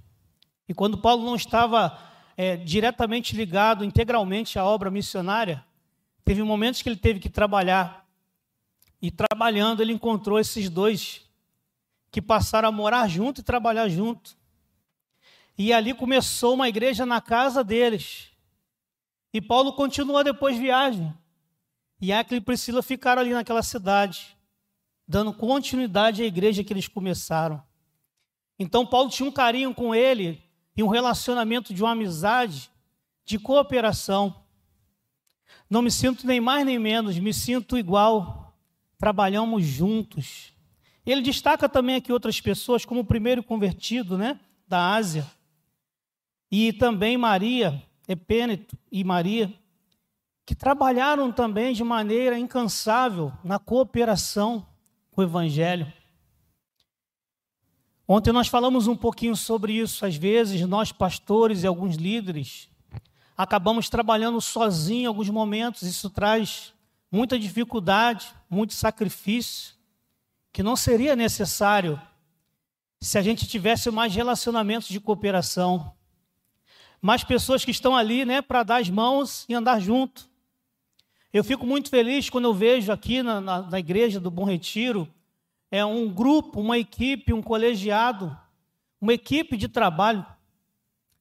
E 0.67 0.73
quando 0.73 0.97
Paulo 0.97 1.23
não 1.23 1.35
estava 1.35 1.97
é, 2.35 2.57
diretamente 2.57 3.37
ligado 3.37 3.85
integralmente 3.85 4.59
à 4.59 4.65
obra 4.65 4.91
missionária, 4.91 5.63
teve 6.25 6.43
momentos 6.43 6.81
que 6.81 6.89
ele 6.89 6.97
teve 6.97 7.21
que 7.21 7.29
trabalhar. 7.29 8.05
E 9.01 9.09
trabalhando, 9.09 9.81
ele 9.81 9.93
encontrou 9.93 10.39
esses 10.39 10.69
dois 10.69 11.21
que 12.11 12.21
passaram 12.21 12.69
a 12.69 12.71
morar 12.71 13.07
junto 13.07 13.41
e 13.41 13.43
trabalhar 13.43 13.87
junto. 13.89 14.37
E 15.57 15.73
ali 15.73 15.93
começou 15.93 16.53
uma 16.53 16.69
igreja 16.69 17.05
na 17.05 17.21
casa 17.21 17.63
deles. 17.63 18.29
E 19.33 19.41
Paulo 19.41 19.73
continuou 19.73 20.23
depois 20.23 20.57
viagem. 20.57 21.13
E 21.99 22.11
Aquila 22.11 22.39
e 22.39 22.41
Priscila 22.41 22.81
ficaram 22.81 23.21
ali 23.21 23.31
naquela 23.31 23.61
cidade, 23.61 24.35
dando 25.07 25.31
continuidade 25.31 26.23
à 26.23 26.25
igreja 26.25 26.63
que 26.63 26.73
eles 26.73 26.87
começaram. 26.87 27.61
Então 28.57 28.85
Paulo 28.85 29.09
tinha 29.09 29.27
um 29.27 29.31
carinho 29.31 29.73
com 29.73 29.93
ele 29.93 30.43
e 30.75 30.83
um 30.83 30.87
relacionamento 30.87 31.73
de 31.73 31.83
uma 31.83 31.91
amizade, 31.91 32.71
de 33.23 33.37
cooperação. 33.37 34.43
Não 35.69 35.81
me 35.81 35.91
sinto 35.91 36.25
nem 36.25 36.41
mais 36.41 36.65
nem 36.65 36.79
menos, 36.79 37.17
me 37.19 37.33
sinto 37.33 37.77
igual. 37.77 38.40
Trabalhamos 39.01 39.65
juntos. 39.65 40.53
Ele 41.03 41.23
destaca 41.23 41.67
também 41.67 41.95
aqui 41.95 42.13
outras 42.13 42.39
pessoas, 42.39 42.85
como 42.85 42.99
o 42.99 43.03
primeiro 43.03 43.41
convertido, 43.41 44.15
né, 44.15 44.39
da 44.67 44.93
Ásia. 44.93 45.25
E 46.51 46.71
também 46.71 47.17
Maria, 47.17 47.81
Epêneto 48.07 48.77
e 48.91 49.03
Maria, 49.03 49.51
que 50.45 50.53
trabalharam 50.53 51.31
também 51.31 51.73
de 51.73 51.83
maneira 51.83 52.37
incansável 52.37 53.33
na 53.43 53.57
cooperação 53.57 54.67
com 55.09 55.21
o 55.21 55.23
Evangelho. 55.23 55.91
Ontem 58.07 58.31
nós 58.31 58.49
falamos 58.49 58.85
um 58.85 58.95
pouquinho 58.95 59.35
sobre 59.35 59.73
isso. 59.73 60.05
Às 60.05 60.15
vezes, 60.15 60.61
nós, 60.67 60.91
pastores 60.91 61.63
e 61.63 61.67
alguns 61.67 61.95
líderes, 61.95 62.69
acabamos 63.35 63.89
trabalhando 63.89 64.39
sozinhos 64.39 65.03
em 65.03 65.07
alguns 65.07 65.29
momentos. 65.31 65.81
Isso 65.81 66.07
traz 66.07 66.71
muita 67.11 67.37
dificuldade, 67.37 68.33
muito 68.49 68.73
sacrifício, 68.73 69.75
que 70.53 70.63
não 70.63 70.75
seria 70.75 71.15
necessário 71.15 72.01
se 72.99 73.17
a 73.17 73.21
gente 73.21 73.47
tivesse 73.47 73.91
mais 73.91 74.15
relacionamentos 74.15 74.87
de 74.87 74.99
cooperação. 74.99 75.93
Mais 77.01 77.23
pessoas 77.23 77.65
que 77.65 77.71
estão 77.71 77.95
ali 77.95 78.23
né, 78.23 78.41
para 78.41 78.63
dar 78.63 78.77
as 78.77 78.89
mãos 78.89 79.45
e 79.49 79.53
andar 79.53 79.79
junto. 79.79 80.29
Eu 81.33 81.43
fico 81.43 81.65
muito 81.65 81.89
feliz 81.89 82.29
quando 82.29 82.45
eu 82.45 82.53
vejo 82.53 82.91
aqui 82.91 83.23
na, 83.23 83.41
na, 83.41 83.61
na 83.63 83.79
igreja 83.79 84.19
do 84.19 84.29
Bom 84.29 84.45
Retiro 84.45 85.11
é 85.71 85.85
um 85.85 86.09
grupo, 86.09 86.59
uma 86.59 86.77
equipe, 86.77 87.31
um 87.31 87.41
colegiado, 87.41 88.37
uma 88.99 89.13
equipe 89.13 89.55
de 89.55 89.69
trabalho 89.69 90.25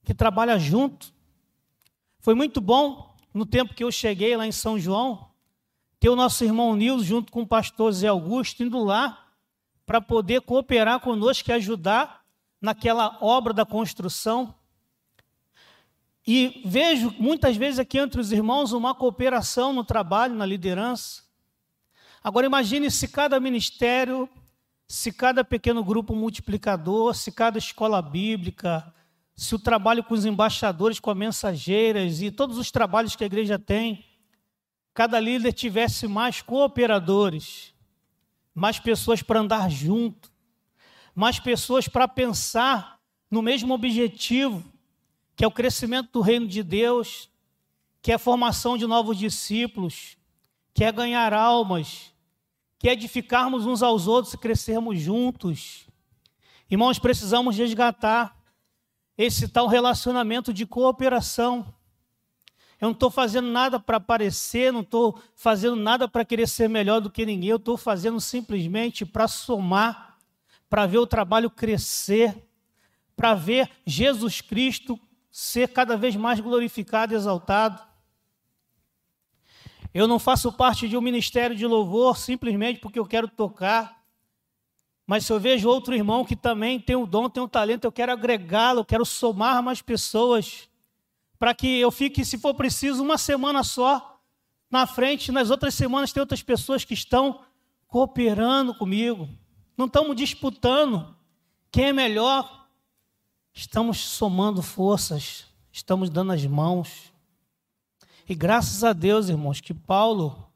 que 0.04 0.12
trabalha 0.12 0.58
junto. 0.58 1.14
Foi 2.18 2.34
muito 2.34 2.60
bom 2.60 3.14
no 3.32 3.46
tempo 3.46 3.72
que 3.72 3.84
eu 3.84 3.92
cheguei 3.92 4.36
lá 4.36 4.44
em 4.44 4.52
São 4.52 4.76
João, 4.76 5.29
ter 6.00 6.08
o 6.08 6.16
nosso 6.16 6.42
irmão 6.42 6.74
Nilson 6.74 7.04
junto 7.04 7.30
com 7.30 7.42
o 7.42 7.46
pastor 7.46 7.92
Zé 7.92 8.08
Augusto 8.08 8.62
indo 8.62 8.82
lá 8.82 9.26
para 9.84 10.00
poder 10.00 10.40
cooperar 10.40 10.98
conosco 11.00 11.50
e 11.50 11.52
ajudar 11.52 12.24
naquela 12.58 13.18
obra 13.20 13.52
da 13.52 13.66
construção. 13.66 14.54
E 16.26 16.62
vejo 16.64 17.14
muitas 17.18 17.56
vezes 17.56 17.78
aqui 17.78 17.98
entre 17.98 18.18
os 18.18 18.32
irmãos 18.32 18.72
uma 18.72 18.94
cooperação 18.94 19.74
no 19.74 19.84
trabalho, 19.84 20.34
na 20.34 20.46
liderança. 20.46 21.22
Agora 22.24 22.46
imagine 22.46 22.90
se 22.90 23.06
cada 23.06 23.38
ministério, 23.38 24.28
se 24.88 25.12
cada 25.12 25.44
pequeno 25.44 25.84
grupo 25.84 26.14
multiplicador, 26.14 27.14
se 27.14 27.30
cada 27.30 27.58
escola 27.58 28.00
bíblica, 28.00 28.94
se 29.36 29.54
o 29.54 29.58
trabalho 29.58 30.04
com 30.04 30.14
os 30.14 30.24
embaixadores, 30.24 31.00
com 31.00 31.10
as 31.10 31.16
mensageiras 31.16 32.22
e 32.22 32.30
todos 32.30 32.56
os 32.56 32.70
trabalhos 32.70 33.16
que 33.16 33.24
a 33.24 33.26
igreja 33.26 33.58
tem, 33.58 34.04
cada 34.92 35.18
líder 35.20 35.52
tivesse 35.52 36.06
mais 36.06 36.42
cooperadores, 36.42 37.74
mais 38.54 38.78
pessoas 38.78 39.22
para 39.22 39.40
andar 39.40 39.70
junto, 39.70 40.30
mais 41.14 41.38
pessoas 41.38 41.88
para 41.88 42.08
pensar 42.08 43.00
no 43.30 43.42
mesmo 43.42 43.72
objetivo, 43.74 44.64
que 45.36 45.44
é 45.44 45.46
o 45.46 45.52
crescimento 45.52 46.10
do 46.12 46.20
reino 46.20 46.46
de 46.46 46.62
Deus, 46.62 47.30
que 48.02 48.10
é 48.10 48.14
a 48.14 48.18
formação 48.18 48.76
de 48.76 48.86
novos 48.86 49.16
discípulos, 49.16 50.16
que 50.74 50.84
é 50.84 50.90
ganhar 50.90 51.32
almas, 51.32 52.12
que 52.78 52.88
é 52.88 52.92
edificarmos 52.92 53.66
uns 53.66 53.82
aos 53.82 54.06
outros 54.06 54.34
e 54.34 54.38
crescermos 54.38 54.98
juntos. 55.00 55.86
Irmãos, 56.70 56.98
precisamos 56.98 57.56
resgatar 57.56 58.36
esse 59.18 59.48
tal 59.48 59.66
relacionamento 59.66 60.52
de 60.52 60.64
cooperação. 60.64 61.74
Eu 62.80 62.86
não 62.86 62.92
estou 62.92 63.10
fazendo 63.10 63.48
nada 63.48 63.78
para 63.78 63.98
aparecer, 63.98 64.72
não 64.72 64.80
estou 64.80 65.20
fazendo 65.34 65.76
nada 65.76 66.08
para 66.08 66.24
querer 66.24 66.48
ser 66.48 66.66
melhor 66.66 67.00
do 67.00 67.10
que 67.10 67.26
ninguém, 67.26 67.50
eu 67.50 67.56
estou 67.56 67.76
fazendo 67.76 68.18
simplesmente 68.20 69.04
para 69.04 69.28
somar, 69.28 70.16
para 70.68 70.86
ver 70.86 70.98
o 70.98 71.06
trabalho 71.06 71.50
crescer, 71.50 72.34
para 73.14 73.34
ver 73.34 73.70
Jesus 73.84 74.40
Cristo 74.40 74.98
ser 75.30 75.68
cada 75.68 75.94
vez 75.94 76.16
mais 76.16 76.40
glorificado 76.40 77.12
e 77.12 77.16
exaltado. 77.16 77.82
Eu 79.92 80.06
não 80.06 80.18
faço 80.18 80.50
parte 80.52 80.88
de 80.88 80.96
um 80.96 81.02
ministério 81.02 81.54
de 81.54 81.66
louvor 81.66 82.16
simplesmente 82.16 82.80
porque 82.80 82.98
eu 82.98 83.04
quero 83.04 83.28
tocar. 83.28 84.00
Mas 85.06 85.26
se 85.26 85.32
eu 85.32 85.40
vejo 85.40 85.68
outro 85.68 85.94
irmão 85.94 86.24
que 86.24 86.36
também 86.36 86.80
tem 86.80 86.94
um 86.94 87.04
dom, 87.04 87.28
tem 87.28 87.42
um 87.42 87.48
talento, 87.48 87.84
eu 87.84 87.92
quero 87.92 88.12
agregá-lo, 88.12 88.80
eu 88.80 88.84
quero 88.84 89.04
somar 89.04 89.60
mais 89.62 89.82
pessoas, 89.82 90.69
para 91.40 91.52
que 91.52 91.80
eu 91.80 91.90
fique, 91.90 92.24
se 92.24 92.38
for 92.38 92.54
preciso, 92.54 93.02
uma 93.02 93.18
semana 93.18 93.64
só 93.64 94.20
na 94.70 94.86
frente, 94.86 95.32
nas 95.32 95.50
outras 95.50 95.74
semanas 95.74 96.12
tem 96.12 96.20
outras 96.20 96.42
pessoas 96.42 96.84
que 96.84 96.94
estão 96.94 97.40
cooperando 97.88 98.72
comigo. 98.72 99.28
Não 99.76 99.86
estamos 99.86 100.14
disputando 100.14 101.16
quem 101.72 101.86
é 101.86 101.92
melhor, 101.92 102.60
Estamos 103.52 103.98
somando 103.98 104.62
forças, 104.62 105.46
estamos 105.72 106.08
dando 106.08 106.32
as 106.32 106.46
mãos. 106.46 107.12
E 108.28 108.34
graças 108.34 108.84
a 108.84 108.92
Deus, 108.92 109.28
irmãos, 109.28 109.60
que 109.60 109.74
Paulo 109.74 110.50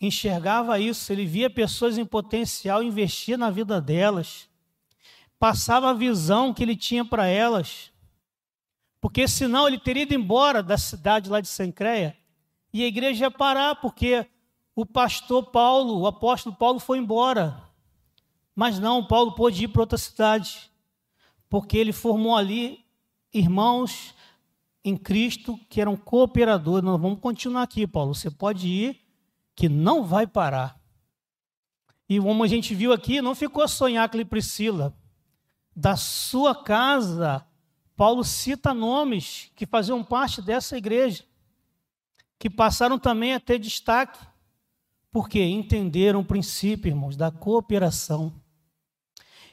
enxergava 0.00 0.78
isso, 0.78 1.12
ele 1.12 1.26
via 1.26 1.48
pessoas 1.48 1.96
em 1.96 2.04
potencial, 2.04 2.82
investia 2.82 3.38
na 3.38 3.50
vida 3.50 3.80
delas, 3.80 4.48
passava 5.38 5.90
a 5.90 5.94
visão 5.94 6.52
que 6.52 6.62
ele 6.62 6.74
tinha 6.74 7.04
para 7.04 7.26
elas, 7.26 7.92
porque 9.00 9.26
senão 9.26 9.66
ele 9.66 9.78
teria 9.78 10.02
ido 10.02 10.14
embora 10.14 10.62
da 10.62 10.76
cidade 10.76 11.30
lá 11.30 11.40
de 11.40 11.48
Sancreia 11.48 12.16
e 12.72 12.84
a 12.84 12.86
igreja 12.86 13.26
ia 13.26 13.30
parar, 13.30 13.76
porque 13.76 14.26
o 14.74 14.86
pastor 14.86 15.50
Paulo, 15.50 16.00
o 16.00 16.06
apóstolo 16.06 16.54
Paulo 16.54 16.78
foi 16.78 16.98
embora. 16.98 17.62
Mas 18.54 18.78
não, 18.78 19.04
Paulo 19.06 19.32
pôde 19.32 19.64
ir 19.64 19.68
para 19.68 19.82
outra 19.82 19.98
cidade 19.98 20.70
porque 21.50 21.76
ele 21.76 21.92
formou 21.92 22.36
ali 22.36 22.84
irmãos 23.34 24.14
em 24.84 24.96
Cristo 24.96 25.58
que 25.68 25.80
eram 25.80 25.96
cooperadores. 25.96 26.84
Nós 26.84 27.00
vamos 27.00 27.18
continuar 27.20 27.64
aqui, 27.64 27.86
Paulo. 27.86 28.14
Você 28.14 28.30
pode 28.30 28.68
ir, 28.68 29.00
que 29.56 29.68
não 29.68 30.04
vai 30.04 30.26
parar. 30.26 30.80
E 32.08 32.20
como 32.20 32.44
a 32.44 32.46
gente 32.46 32.74
viu 32.74 32.92
aqui, 32.92 33.20
não 33.20 33.34
ficou 33.34 33.64
em 33.88 33.98
Aquila 33.98 34.22
e 34.22 34.24
Priscila. 34.24 34.96
Da 35.74 35.96
sua 35.96 36.54
casa, 36.54 37.44
Paulo 38.00 38.24
cita 38.24 38.72
nomes 38.72 39.52
que 39.54 39.66
faziam 39.66 40.02
parte 40.02 40.40
dessa 40.40 40.74
igreja, 40.74 41.22
que 42.38 42.48
passaram 42.48 42.98
também 42.98 43.34
a 43.34 43.38
ter 43.38 43.58
destaque, 43.58 44.18
porque 45.12 45.44
entenderam 45.44 46.20
o 46.20 46.24
princípio, 46.24 46.88
irmãos, 46.88 47.14
da 47.14 47.30
cooperação. 47.30 48.32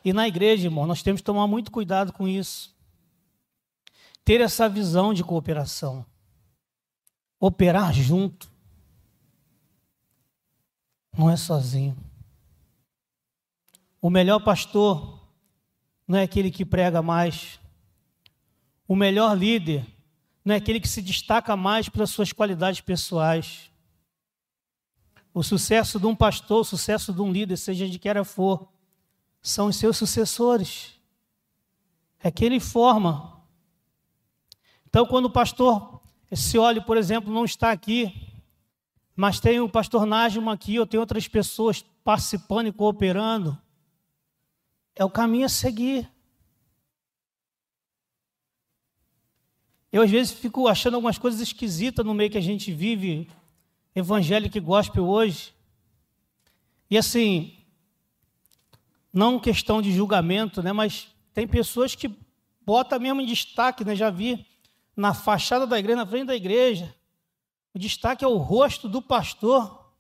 E 0.02 0.14
na 0.14 0.30
igreja, 0.30 0.68
irmão, 0.68 0.88
nós 0.88 1.04
temos 1.04 1.20
que 1.20 1.26
tomar 1.26 1.46
muito 1.46 1.70
cuidado 1.70 2.14
com 2.14 2.26
isso. 2.26 2.74
Ter 4.24 4.40
essa 4.40 4.70
visão 4.70 5.14
de 5.14 5.26
cooperação. 5.26 6.06
Operar 7.42 7.94
junto. 7.94 8.50
Não 11.18 11.30
é 11.30 11.36
sozinho. 11.36 11.98
O 14.02 14.10
melhor 14.10 14.40
pastor 14.40 15.20
não 16.08 16.18
é 16.18 16.24
aquele 16.24 16.50
que 16.50 16.64
prega 16.64 17.02
mais. 17.02 17.60
O 18.88 18.96
melhor 18.96 19.38
líder 19.38 19.86
não 20.46 20.54
é 20.54 20.58
aquele 20.58 20.80
que 20.80 20.88
se 20.88 21.02
destaca 21.02 21.58
mais 21.58 21.90
pelas 21.90 22.10
suas 22.10 22.32
qualidades 22.32 22.80
pessoais. 22.80 23.70
O 25.34 25.44
sucesso 25.44 26.00
de 26.00 26.06
um 26.06 26.16
pastor, 26.16 26.62
o 26.62 26.64
sucesso 26.64 27.12
de 27.12 27.22
um 27.22 27.32
líder, 27.32 27.58
seja 27.58 27.88
de 27.88 28.00
que 28.00 28.24
for, 28.24 28.70
são 29.42 29.68
os 29.68 29.76
seus 29.76 29.98
sucessores. 29.98 30.94
É 32.20 32.32
que 32.32 32.46
ele 32.46 32.60
forma. 32.60 33.42
Então, 34.88 35.06
quando 35.06 35.26
o 35.26 35.30
pastor, 35.30 36.02
esse 36.32 36.58
óleo, 36.58 36.82
por 36.82 36.96
exemplo, 36.96 37.32
não 37.32 37.44
está 37.44 37.72
aqui, 37.72 38.34
mas 39.16 39.40
tem 39.40 39.60
o 39.60 39.70
pastor 39.70 40.06
Nájimo 40.06 40.50
aqui, 40.50 40.80
ou 40.80 40.88
tem 40.88 41.00
outras 41.00 41.28
pessoas 41.28 41.84
participando 42.04 42.68
e 42.68 42.72
cooperando, 42.72 43.58
é 44.96 45.04
o 45.04 45.10
caminho 45.10 45.46
a 45.46 45.50
seguir. 45.50 46.10
Eu, 49.98 50.04
às 50.04 50.12
vezes, 50.12 50.32
fico 50.32 50.68
achando 50.68 50.94
algumas 50.94 51.18
coisas 51.18 51.42
esquisitas 51.42 52.06
no 52.06 52.14
meio 52.14 52.30
que 52.30 52.38
a 52.38 52.42
gente 52.42 52.72
vive, 52.72 53.28
evangélico 53.96 54.56
e 54.56 54.62
gospel 54.62 55.04
hoje. 55.04 55.56
E 56.88 56.96
assim, 56.96 57.58
não 59.12 59.40
questão 59.40 59.82
de 59.82 59.92
julgamento, 59.92 60.62
né, 60.62 60.72
mas 60.72 61.08
tem 61.34 61.48
pessoas 61.48 61.96
que 61.96 62.16
botam 62.62 63.00
mesmo 63.00 63.22
em 63.22 63.26
destaque, 63.26 63.84
né, 63.84 63.96
já 63.96 64.12
vi 64.12 64.46
na 64.96 65.16
fachada 65.16 65.66
da 65.66 65.80
igreja, 65.80 65.98
na 65.98 66.06
frente 66.06 66.28
da 66.28 66.36
igreja, 66.36 66.96
o 67.74 67.80
destaque 67.80 68.24
é 68.24 68.28
o 68.28 68.38
rosto 68.38 68.88
do 68.88 69.02
pastor. 69.02 69.92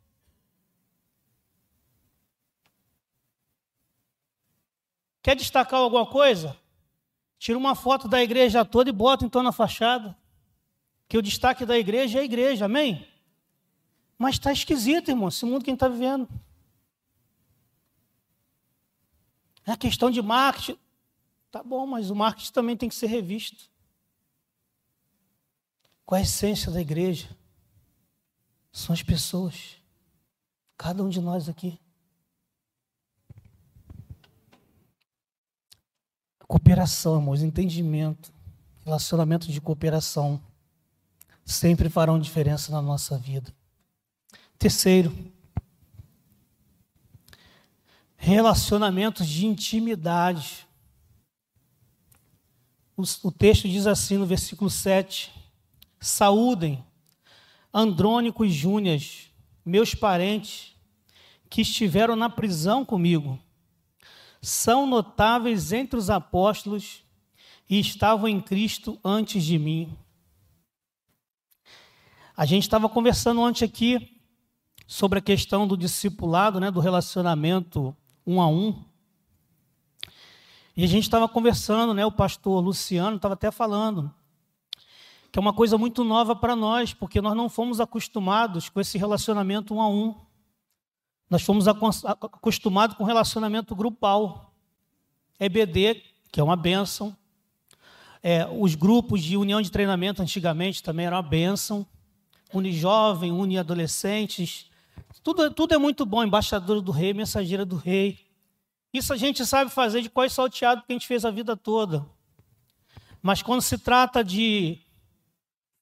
Quer 5.23 5.35
destacar 5.35 5.79
alguma 5.79 6.05
coisa? 6.05 6.55
Tira 7.37 7.57
uma 7.57 7.75
foto 7.75 8.07
da 8.07 8.21
igreja 8.21 8.65
toda 8.65 8.89
e 8.89 8.93
bota 8.93 9.25
então 9.25 9.43
na 9.43 9.51
fachada. 9.51 10.17
Que 11.07 11.17
o 11.17 11.21
destaque 11.21 11.65
da 11.65 11.77
igreja 11.77 12.19
é 12.19 12.21
a 12.21 12.25
igreja, 12.25 12.65
amém? 12.65 13.07
Mas 14.17 14.35
está 14.35 14.51
esquisito, 14.51 15.09
irmão, 15.09 15.29
esse 15.29 15.45
mundo 15.45 15.63
que 15.63 15.69
a 15.69 15.73
gente 15.73 15.77
está 15.77 15.87
vivendo. 15.87 16.27
É 19.65 19.71
a 19.71 19.77
questão 19.77 20.09
de 20.09 20.21
marketing. 20.21 20.79
Tá 21.51 21.61
bom, 21.63 21.85
mas 21.85 22.09
o 22.09 22.15
marketing 22.15 22.51
também 22.51 22.75
tem 22.75 22.89
que 22.89 22.95
ser 22.95 23.07
revisto. 23.07 23.69
Qual 26.05 26.17
é 26.17 26.21
a 26.21 26.23
essência 26.23 26.71
da 26.71 26.81
igreja? 26.81 27.29
São 28.71 28.93
as 28.93 29.03
pessoas. 29.03 29.75
Cada 30.77 31.03
um 31.03 31.09
de 31.09 31.19
nós 31.19 31.49
aqui. 31.49 31.79
Cooperação, 36.47 37.17
irmãos, 37.17 37.41
entendimento, 37.41 38.31
relacionamento 38.85 39.51
de 39.51 39.59
cooperação 39.59 40.41
sempre 41.43 41.89
farão 41.89 42.19
diferença 42.19 42.71
na 42.71 42.81
nossa 42.81 43.17
vida. 43.17 43.53
Terceiro, 44.57 45.15
relacionamentos 48.15 49.27
de 49.27 49.45
intimidade. 49.45 50.67
O, 52.95 53.03
o, 53.23 53.31
texto 53.31 53.69
diz 53.69 53.85
assim 53.85 54.17
no 54.17 54.25
versículo 54.25 54.69
7: 54.69 55.31
Saúdem 55.99 56.83
Andrônico 57.73 58.43
e 58.43 58.49
Júnias, 58.49 59.29
meus 59.63 59.93
parentes, 59.93 60.75
que 61.49 61.61
estiveram 61.61 62.15
na 62.15 62.29
prisão 62.29 62.83
comigo. 62.83 63.39
São 64.41 64.85
notáveis 64.85 65.71
entre 65.71 65.97
os 65.97 66.09
apóstolos 66.09 67.03
e 67.69 67.79
estavam 67.79 68.27
em 68.27 68.39
Cristo 68.39 68.99
antes 69.03 69.43
de 69.43 69.57
mim. 69.57 69.97
A 72.35 72.45
gente 72.45 72.63
estava 72.63 72.87
conversando 72.87 73.43
antes 73.43 73.63
aqui 73.63 74.21
sobre 74.85 75.19
a 75.19 75.21
questão 75.21 75.67
do 75.67 75.75
discipulado, 75.75 76.59
né, 76.59 76.71
do 76.71 76.79
relacionamento 76.79 77.95
um 78.25 78.39
a 78.39 78.47
um. 78.47 78.83
E 80.75 80.83
a 80.83 80.87
gente 80.87 81.03
estava 81.03 81.27
conversando, 81.27 81.93
né, 81.93 82.05
o 82.05 82.11
pastor 82.11 82.63
Luciano 82.63 83.17
estava 83.17 83.33
até 83.33 83.49
falando, 83.49 84.13
que 85.31 85.39
é 85.39 85.41
uma 85.41 85.53
coisa 85.53 85.77
muito 85.77 86.03
nova 86.03 86.35
para 86.35 86.55
nós, 86.55 86.93
porque 86.93 87.19
nós 87.19 87.35
não 87.35 87.49
fomos 87.49 87.81
acostumados 87.81 88.69
com 88.69 88.79
esse 88.79 88.97
relacionamento 88.97 89.73
um 89.73 89.81
a 89.81 89.89
um. 89.89 90.15
Nós 91.29 91.41
fomos 91.41 91.67
acostumados 91.67 92.95
com 92.95 93.03
relacionamento 93.03 93.75
grupal. 93.75 94.53
EBD, 95.39 96.03
que 96.31 96.39
é 96.39 96.43
uma 96.43 96.55
bênção. 96.55 97.15
É, 98.23 98.47
os 98.47 98.75
grupos 98.75 99.21
de 99.21 99.37
união 99.37 99.61
de 99.61 99.71
treinamento 99.71 100.21
antigamente 100.21 100.81
também 100.81 101.05
eram 101.05 101.17
uma 101.17 101.23
bênção. 101.23 101.85
Unijovem, 102.53 103.31
Uniadolescentes, 103.31 104.69
tudo, 105.23 105.51
tudo 105.51 105.73
é 105.73 105.77
muito 105.77 106.05
bom, 106.05 106.23
embaixador 106.23 106.81
do 106.81 106.91
rei, 106.91 107.13
mensageira 107.13 107.65
do 107.65 107.75
rei. 107.75 108.17
Isso 108.93 109.11
a 109.11 109.17
gente 109.17 109.45
sabe 109.45 109.69
fazer 109.69 110.01
de 110.01 110.09
qual 110.09 110.29
salteado 110.29 110.81
que 110.83 110.93
a 110.93 110.95
gente 110.95 111.05
fez 111.05 111.25
a 111.25 111.31
vida 111.31 111.57
toda. 111.57 112.05
Mas 113.21 113.41
quando 113.41 113.61
se 113.61 113.77
trata 113.77 114.23
de 114.23 114.79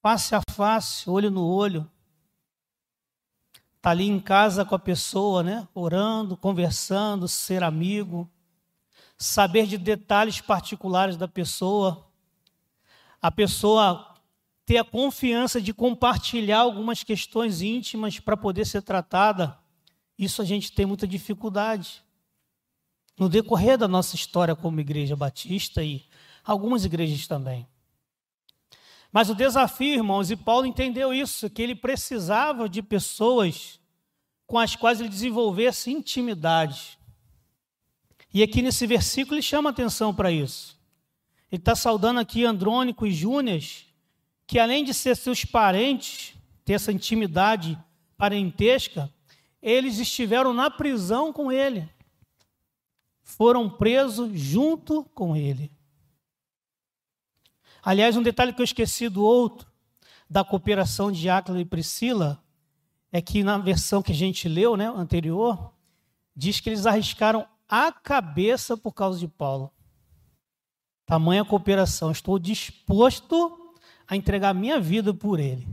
face 0.02 0.34
a 0.34 0.40
face, 0.50 1.08
olho 1.08 1.30
no 1.30 1.46
olho, 1.46 1.88
tá 3.86 3.90
ali 3.92 4.08
em 4.08 4.18
casa 4.18 4.64
com 4.64 4.74
a 4.74 4.80
pessoa, 4.80 5.44
né? 5.44 5.68
Orando, 5.72 6.36
conversando, 6.36 7.28
ser 7.28 7.62
amigo, 7.62 8.28
saber 9.16 9.64
de 9.64 9.78
detalhes 9.78 10.40
particulares 10.40 11.16
da 11.16 11.28
pessoa, 11.28 12.04
a 13.22 13.30
pessoa 13.30 14.12
ter 14.64 14.78
a 14.78 14.84
confiança 14.84 15.60
de 15.60 15.72
compartilhar 15.72 16.58
algumas 16.58 17.04
questões 17.04 17.62
íntimas 17.62 18.18
para 18.18 18.36
poder 18.36 18.64
ser 18.64 18.82
tratada, 18.82 19.56
isso 20.18 20.42
a 20.42 20.44
gente 20.44 20.72
tem 20.72 20.84
muita 20.84 21.06
dificuldade. 21.06 22.02
No 23.16 23.28
decorrer 23.28 23.78
da 23.78 23.86
nossa 23.86 24.16
história 24.16 24.56
como 24.56 24.80
igreja 24.80 25.14
batista 25.14 25.80
e 25.80 26.04
algumas 26.44 26.84
igrejas 26.84 27.28
também. 27.28 27.64
Mas 29.12 29.30
o 29.30 29.34
desafio, 29.34 29.94
irmãos, 29.94 30.30
e 30.30 30.36
Paulo 30.36 30.66
entendeu 30.66 31.12
isso, 31.12 31.48
que 31.48 31.62
ele 31.62 31.74
precisava 31.74 32.68
de 32.68 32.82
pessoas 32.82 33.80
com 34.46 34.58
as 34.58 34.76
quais 34.76 35.00
ele 35.00 35.08
desenvolvesse 35.08 35.90
intimidade. 35.90 36.98
E 38.32 38.42
aqui 38.42 38.62
nesse 38.62 38.86
versículo 38.86 39.36
ele 39.36 39.42
chama 39.42 39.70
atenção 39.70 40.14
para 40.14 40.30
isso. 40.30 40.78
Ele 41.50 41.60
está 41.60 41.74
saudando 41.74 42.20
aqui 42.20 42.44
Andrônico 42.44 43.06
e 43.06 43.12
Júnias, 43.12 43.86
que 44.46 44.58
além 44.58 44.84
de 44.84 44.92
ser 44.92 45.16
seus 45.16 45.44
parentes, 45.44 46.34
ter 46.64 46.74
essa 46.74 46.92
intimidade 46.92 47.78
parentesca, 48.16 49.12
eles 49.62 49.98
estiveram 49.98 50.52
na 50.52 50.70
prisão 50.70 51.32
com 51.32 51.50
ele. 51.50 51.88
Foram 53.22 53.68
presos 53.68 54.38
junto 54.38 55.04
com 55.14 55.36
ele. 55.36 55.70
Aliás, 57.86 58.16
um 58.16 58.22
detalhe 58.22 58.52
que 58.52 58.60
eu 58.60 58.64
esqueci 58.64 59.08
do 59.08 59.22
outro, 59.22 59.70
da 60.28 60.42
cooperação 60.42 61.12
de 61.12 61.30
Áquila 61.30 61.60
e 61.60 61.64
Priscila, 61.64 62.42
é 63.12 63.22
que 63.22 63.44
na 63.44 63.58
versão 63.58 64.02
que 64.02 64.10
a 64.10 64.14
gente 64.14 64.48
leu, 64.48 64.76
né, 64.76 64.88
anterior, 64.88 65.72
diz 66.34 66.58
que 66.58 66.68
eles 66.68 66.84
arriscaram 66.84 67.46
a 67.68 67.92
cabeça 67.92 68.76
por 68.76 68.90
causa 68.92 69.20
de 69.20 69.28
Paulo. 69.28 69.70
Tamanha 71.06 71.44
cooperação. 71.44 72.10
Estou 72.10 72.40
disposto 72.40 73.72
a 74.08 74.16
entregar 74.16 74.52
minha 74.52 74.80
vida 74.80 75.14
por 75.14 75.38
ele. 75.38 75.68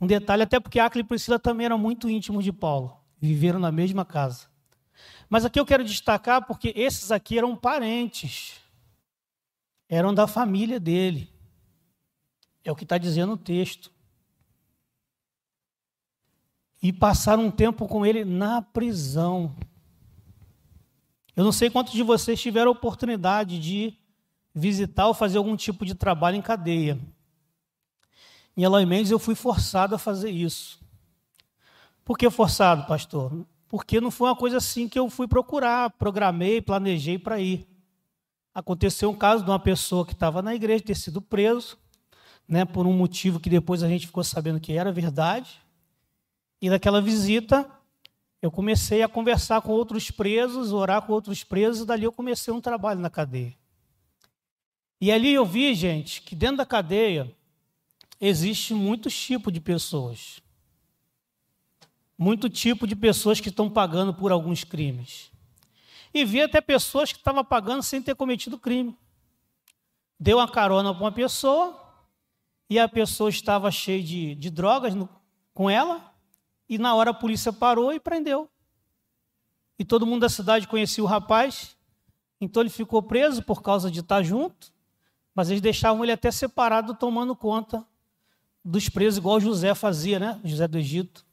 Um 0.00 0.06
detalhe, 0.06 0.44
até 0.44 0.58
porque 0.58 0.80
Acre 0.80 1.00
e 1.00 1.04
Priscila 1.04 1.38
também 1.38 1.66
eram 1.66 1.76
muito 1.76 2.08
íntimos 2.08 2.42
de 2.42 2.50
Paulo, 2.50 2.96
viveram 3.20 3.58
na 3.60 3.70
mesma 3.70 4.06
casa. 4.06 4.46
Mas 5.28 5.44
aqui 5.44 5.60
eu 5.60 5.66
quero 5.66 5.84
destacar 5.84 6.46
porque 6.46 6.72
esses 6.74 7.12
aqui 7.12 7.36
eram 7.36 7.54
parentes, 7.54 8.63
eram 9.88 10.14
da 10.14 10.26
família 10.26 10.80
dele. 10.80 11.30
É 12.64 12.72
o 12.72 12.76
que 12.76 12.84
está 12.84 12.98
dizendo 12.98 13.34
o 13.34 13.38
texto. 13.38 13.92
E 16.82 16.92
passaram 16.92 17.46
um 17.46 17.50
tempo 17.50 17.86
com 17.86 18.04
ele 18.04 18.24
na 18.24 18.60
prisão. 18.62 19.54
Eu 21.36 21.44
não 21.44 21.52
sei 21.52 21.68
quantos 21.68 21.92
de 21.92 22.02
vocês 22.02 22.40
tiveram 22.40 22.68
a 22.68 22.72
oportunidade 22.72 23.58
de 23.58 23.96
visitar 24.54 25.08
ou 25.08 25.14
fazer 25.14 25.38
algum 25.38 25.56
tipo 25.56 25.84
de 25.84 25.94
trabalho 25.94 26.36
em 26.36 26.42
cadeia. 26.42 26.98
Em 28.56 28.62
Eloy 28.62 28.86
Mendes 28.86 29.10
eu 29.10 29.18
fui 29.18 29.34
forçado 29.34 29.94
a 29.94 29.98
fazer 29.98 30.30
isso. 30.30 30.80
Por 32.04 32.16
que 32.16 32.30
forçado, 32.30 32.86
pastor? 32.86 33.46
Porque 33.68 34.00
não 34.00 34.10
foi 34.10 34.28
uma 34.28 34.36
coisa 34.36 34.58
assim 34.58 34.88
que 34.88 34.98
eu 34.98 35.10
fui 35.10 35.26
procurar, 35.26 35.90
programei, 35.90 36.60
planejei 36.60 37.18
para 37.18 37.40
ir. 37.40 37.66
Aconteceu 38.54 39.10
um 39.10 39.16
caso 39.16 39.44
de 39.44 39.50
uma 39.50 39.58
pessoa 39.58 40.06
que 40.06 40.12
estava 40.12 40.40
na 40.40 40.54
igreja 40.54 40.84
ter 40.84 40.94
sido 40.94 41.20
preso, 41.20 41.76
né, 42.46 42.64
por 42.64 42.86
um 42.86 42.92
motivo 42.92 43.40
que 43.40 43.50
depois 43.50 43.82
a 43.82 43.88
gente 43.88 44.06
ficou 44.06 44.22
sabendo 44.22 44.60
que 44.60 44.72
era 44.72 44.92
verdade. 44.92 45.60
E 46.62 46.70
naquela 46.70 47.02
visita, 47.02 47.68
eu 48.40 48.50
comecei 48.50 49.02
a 49.02 49.08
conversar 49.08 49.60
com 49.62 49.72
outros 49.72 50.10
presos, 50.10 50.72
orar 50.72 51.02
com 51.02 51.12
outros 51.12 51.42
presos, 51.42 51.82
e 51.82 51.86
dali 51.86 52.04
eu 52.04 52.12
comecei 52.12 52.54
um 52.54 52.60
trabalho 52.60 53.00
na 53.00 53.10
cadeia. 53.10 53.56
E 55.00 55.10
ali 55.10 55.34
eu 55.34 55.44
vi, 55.44 55.74
gente, 55.74 56.22
que 56.22 56.36
dentro 56.36 56.58
da 56.58 56.66
cadeia 56.66 57.34
existe 58.20 58.72
muitos 58.72 59.18
tipos 59.18 59.52
de 59.52 59.60
pessoas. 59.60 60.40
Muito 62.16 62.48
tipo 62.48 62.86
de 62.86 62.94
pessoas 62.94 63.40
que 63.40 63.48
estão 63.48 63.68
pagando 63.68 64.14
por 64.14 64.30
alguns 64.30 64.62
crimes. 64.62 65.33
E 66.14 66.24
vi 66.24 66.40
até 66.40 66.60
pessoas 66.60 67.12
que 67.12 67.18
estavam 67.18 67.44
pagando 67.44 67.82
sem 67.82 68.00
ter 68.00 68.14
cometido 68.14 68.56
crime. 68.56 68.96
Deu 70.18 70.38
uma 70.38 70.48
carona 70.48 70.94
para 70.94 71.02
uma 71.02 71.12
pessoa 71.12 71.78
e 72.70 72.78
a 72.78 72.88
pessoa 72.88 73.28
estava 73.28 73.68
cheia 73.70 74.02
de, 74.02 74.36
de 74.36 74.48
drogas 74.48 74.94
no, 74.94 75.08
com 75.52 75.68
ela 75.68 76.14
e 76.68 76.78
na 76.78 76.94
hora 76.94 77.10
a 77.10 77.14
polícia 77.14 77.52
parou 77.52 77.92
e 77.92 77.98
prendeu. 77.98 78.48
E 79.78 79.84
todo 79.84 80.06
mundo 80.06 80.20
da 80.20 80.28
cidade 80.28 80.68
conhecia 80.68 81.02
o 81.02 81.06
rapaz, 81.06 81.76
então 82.40 82.62
ele 82.62 82.70
ficou 82.70 83.02
preso 83.02 83.42
por 83.42 83.60
causa 83.60 83.90
de 83.90 84.00
estar 84.00 84.22
junto, 84.22 84.72
mas 85.34 85.50
eles 85.50 85.60
deixavam 85.60 86.04
ele 86.04 86.12
até 86.12 86.30
separado 86.30 86.94
tomando 86.94 87.34
conta 87.34 87.84
dos 88.64 88.88
presos, 88.88 89.18
igual 89.18 89.40
José 89.40 89.74
fazia, 89.74 90.18
né? 90.18 90.40
José 90.44 90.66
do 90.68 90.78
Egito. 90.78 91.26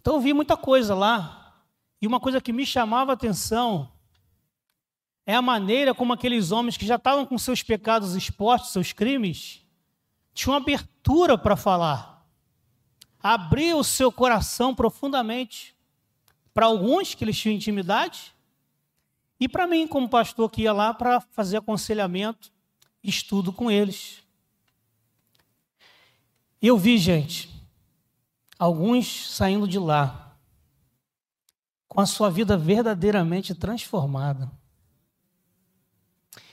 Então 0.00 0.14
eu 0.14 0.20
vi 0.20 0.32
muita 0.32 0.56
coisa 0.56 0.94
lá. 0.94 1.47
E 2.00 2.06
uma 2.06 2.20
coisa 2.20 2.40
que 2.40 2.52
me 2.52 2.64
chamava 2.64 3.12
a 3.12 3.14
atenção 3.14 3.92
é 5.26 5.34
a 5.34 5.42
maneira 5.42 5.94
como 5.94 6.12
aqueles 6.12 6.52
homens 6.52 6.76
que 6.76 6.86
já 6.86 6.94
estavam 6.94 7.26
com 7.26 7.36
seus 7.36 7.62
pecados 7.62 8.14
expostos, 8.14 8.72
seus 8.72 8.92
crimes, 8.92 9.62
tinham 10.32 10.56
abertura 10.56 11.36
para 11.36 11.56
falar. 11.56 12.26
Abriu 13.20 13.78
o 13.78 13.84
seu 13.84 14.12
coração 14.12 14.74
profundamente. 14.74 15.76
Para 16.54 16.66
alguns 16.66 17.14
que 17.14 17.24
eles 17.24 17.38
tinham 17.38 17.54
intimidade, 17.54 18.34
e 19.40 19.48
para 19.48 19.66
mim, 19.66 19.86
como 19.86 20.08
pastor 20.08 20.50
que 20.50 20.62
ia 20.62 20.72
lá 20.72 20.92
para 20.94 21.20
fazer 21.20 21.58
aconselhamento, 21.58 22.52
estudo 23.02 23.52
com 23.52 23.70
eles. 23.70 24.22
Eu 26.60 26.76
vi, 26.76 26.98
gente, 26.98 27.48
alguns 28.58 29.30
saindo 29.30 29.68
de 29.68 29.78
lá 29.78 30.27
com 31.88 32.00
a 32.00 32.06
sua 32.06 32.30
vida 32.30 32.56
verdadeiramente 32.56 33.54
transformada. 33.54 34.50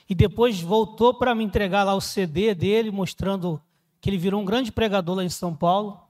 E 0.08 0.14
depois 0.14 0.60
voltou 0.60 1.14
para 1.14 1.34
me 1.34 1.44
entregar 1.44 1.84
lá 1.84 1.94
o 1.94 2.00
CD 2.00 2.54
dele, 2.54 2.90
mostrando 2.90 3.60
que 4.00 4.08
ele 4.08 4.18
virou 4.18 4.40
um 4.40 4.44
grande 4.44 4.72
pregador 4.72 5.16
lá 5.16 5.24
em 5.24 5.28
São 5.28 5.54
Paulo, 5.54 6.00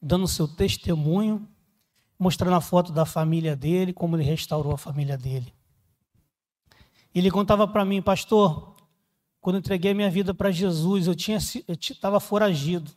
dando 0.00 0.28
seu 0.28 0.46
testemunho, 0.46 1.46
mostrando 2.18 2.54
a 2.54 2.60
foto 2.60 2.92
da 2.92 3.04
família 3.04 3.54
dele, 3.54 3.92
como 3.92 4.16
ele 4.16 4.24
restaurou 4.24 4.72
a 4.72 4.78
família 4.78 5.18
dele. 5.18 5.52
Ele 7.14 7.30
contava 7.30 7.66
para 7.66 7.84
mim, 7.84 8.00
pastor, 8.00 8.76
quando 9.40 9.58
entreguei 9.58 9.94
minha 9.94 10.10
vida 10.10 10.32
para 10.32 10.50
Jesus, 10.50 11.06
eu 11.06 11.14
tinha 11.14 11.38
estava 11.38 12.20
foragido. 12.20 12.90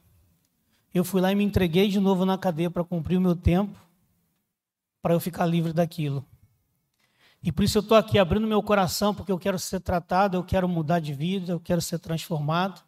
Eu 0.93 1.03
fui 1.03 1.21
lá 1.21 1.31
e 1.31 1.35
me 1.35 1.43
entreguei 1.43 1.87
de 1.87 1.99
novo 1.99 2.25
na 2.25 2.37
cadeia 2.37 2.69
para 2.69 2.83
cumprir 2.83 3.17
o 3.17 3.21
meu 3.21 3.35
tempo, 3.35 3.79
para 5.01 5.13
eu 5.13 5.19
ficar 5.19 5.45
livre 5.45 5.73
daquilo. 5.73 6.25
E 7.43 7.51
por 7.51 7.63
isso 7.63 7.77
eu 7.77 7.81
estou 7.81 7.97
aqui 7.97 8.19
abrindo 8.19 8.45
meu 8.45 8.61
coração, 8.61 9.15
porque 9.15 9.31
eu 9.31 9.39
quero 9.39 9.57
ser 9.57 9.79
tratado, 9.79 10.37
eu 10.37 10.43
quero 10.43 10.69
mudar 10.69 10.99
de 10.99 11.13
vida, 11.13 11.53
eu 11.53 11.59
quero 11.59 11.81
ser 11.81 11.97
transformado. 11.97 12.81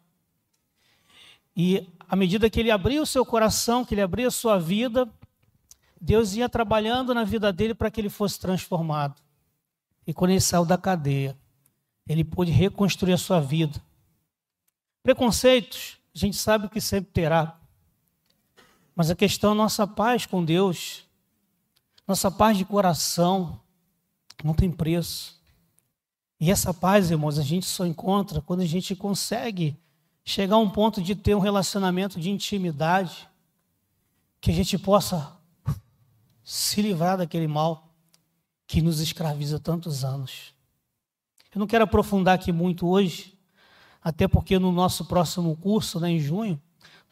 E 1.56 1.88
à 2.08 2.14
medida 2.14 2.48
que 2.48 2.60
ele 2.60 2.70
abria 2.70 3.02
o 3.02 3.06
seu 3.06 3.26
coração, 3.26 3.84
que 3.84 3.94
ele 3.94 4.02
abria 4.02 4.28
a 4.28 4.30
sua 4.30 4.58
vida, 4.58 5.08
Deus 6.00 6.34
ia 6.34 6.48
trabalhando 6.48 7.14
na 7.14 7.24
vida 7.24 7.52
dele 7.52 7.74
para 7.74 7.90
que 7.90 8.00
ele 8.00 8.08
fosse 8.08 8.38
transformado. 8.38 9.20
E 10.06 10.12
quando 10.12 10.30
ele 10.30 10.40
saiu 10.40 10.64
da 10.64 10.76
cadeia, 10.76 11.36
ele 12.06 12.22
pôde 12.22 12.52
reconstruir 12.52 13.14
a 13.14 13.18
sua 13.18 13.40
vida. 13.40 13.80
Preconceitos, 15.02 15.98
a 16.14 16.18
gente 16.18 16.36
sabe 16.36 16.68
que 16.68 16.80
sempre 16.80 17.10
terá. 17.10 17.58
Mas 18.94 19.10
a 19.10 19.16
questão 19.16 19.52
é 19.52 19.54
nossa 19.54 19.86
paz 19.86 20.26
com 20.26 20.44
Deus, 20.44 21.03
nossa 22.06 22.30
paz 22.30 22.56
de 22.56 22.64
coração, 22.64 23.60
não 24.42 24.54
tem 24.54 24.70
preço. 24.70 25.40
E 26.38 26.50
essa 26.50 26.74
paz, 26.74 27.10
irmãos, 27.10 27.38
a 27.38 27.42
gente 27.42 27.66
só 27.66 27.86
encontra 27.86 28.40
quando 28.40 28.60
a 28.60 28.66
gente 28.66 28.94
consegue 28.94 29.76
chegar 30.24 30.56
a 30.56 30.58
um 30.58 30.68
ponto 30.68 31.02
de 31.02 31.14
ter 31.14 31.34
um 31.34 31.40
relacionamento 31.40 32.20
de 32.20 32.30
intimidade, 32.30 33.28
que 34.40 34.50
a 34.50 34.54
gente 34.54 34.78
possa 34.78 35.36
se 36.42 36.82
livrar 36.82 37.16
daquele 37.16 37.46
mal 37.46 37.94
que 38.66 38.82
nos 38.82 39.00
escraviza 39.00 39.58
tantos 39.58 40.04
anos. 40.04 40.54
Eu 41.54 41.58
não 41.58 41.66
quero 41.66 41.84
aprofundar 41.84 42.34
aqui 42.34 42.52
muito 42.52 42.86
hoje, 42.86 43.38
até 44.02 44.26
porque 44.26 44.58
no 44.58 44.72
nosso 44.72 45.04
próximo 45.04 45.56
curso, 45.56 46.00
né, 46.00 46.10
em 46.10 46.20
junho, 46.20 46.60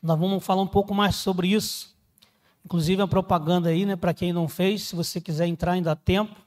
nós 0.02 0.18
vamos 0.18 0.44
falar 0.44 0.62
um 0.62 0.66
pouco 0.66 0.94
mais 0.94 1.16
sobre 1.16 1.48
isso. 1.48 1.96
Inclusive 2.64 3.02
a 3.02 3.08
propaganda 3.08 3.68
aí, 3.68 3.84
né, 3.84 3.96
para 3.96 4.14
quem 4.14 4.32
não 4.32 4.48
fez, 4.48 4.84
se 4.84 4.96
você 4.96 5.20
quiser 5.20 5.46
entrar 5.46 5.72
ainda 5.72 5.92
há 5.92 5.96
tempo, 5.96 6.40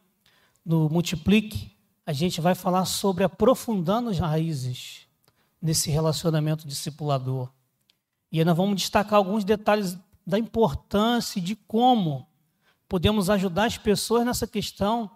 no 0.65 0.89
Multiplique, 0.89 1.71
a 2.05 2.13
gente 2.13 2.39
vai 2.41 2.55
falar 2.55 2.85
sobre 2.85 3.23
aprofundando 3.23 4.09
as 4.09 4.19
raízes 4.19 5.01
nesse 5.61 5.89
relacionamento 5.89 6.67
discipulador. 6.67 7.49
E 8.31 8.39
aí 8.39 8.45
nós 8.45 8.55
vamos 8.55 8.75
destacar 8.75 9.15
alguns 9.17 9.43
detalhes 9.43 9.97
da 10.25 10.39
importância 10.39 11.41
de 11.41 11.55
como 11.55 12.27
podemos 12.87 13.29
ajudar 13.29 13.65
as 13.65 13.77
pessoas 13.77 14.25
nessa 14.25 14.47
questão 14.47 15.09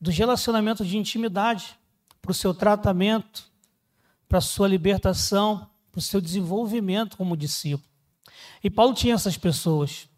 dos 0.00 0.16
relacionamentos 0.16 0.86
de 0.86 0.96
intimidade, 0.96 1.78
para 2.20 2.30
o 2.30 2.34
seu 2.34 2.52
tratamento, 2.54 3.50
para 4.28 4.38
a 4.38 4.42
sua 4.42 4.68
libertação, 4.68 5.68
para 5.90 5.98
o 5.98 6.02
seu 6.02 6.20
desenvolvimento 6.20 7.16
como 7.16 7.36
discípulo. 7.36 7.88
E 8.62 8.70
Paulo 8.70 8.94
tinha 8.94 9.14
essas 9.14 9.36
pessoas 9.36 10.08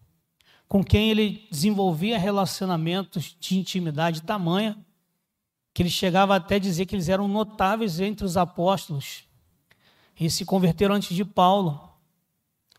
com 0.72 0.82
quem 0.82 1.10
ele 1.10 1.46
desenvolvia 1.50 2.18
relacionamentos 2.18 3.36
de 3.38 3.58
intimidade 3.58 4.22
tamanha 4.22 4.74
que 5.74 5.82
ele 5.82 5.90
chegava 5.90 6.34
até 6.34 6.54
a 6.54 6.58
dizer 6.58 6.86
que 6.86 6.94
eles 6.94 7.10
eram 7.10 7.28
notáveis 7.28 8.00
entre 8.00 8.24
os 8.24 8.38
apóstolos 8.38 9.24
e 10.18 10.30
se 10.30 10.46
converteram 10.46 10.94
antes 10.94 11.14
de 11.14 11.26
Paulo 11.26 11.90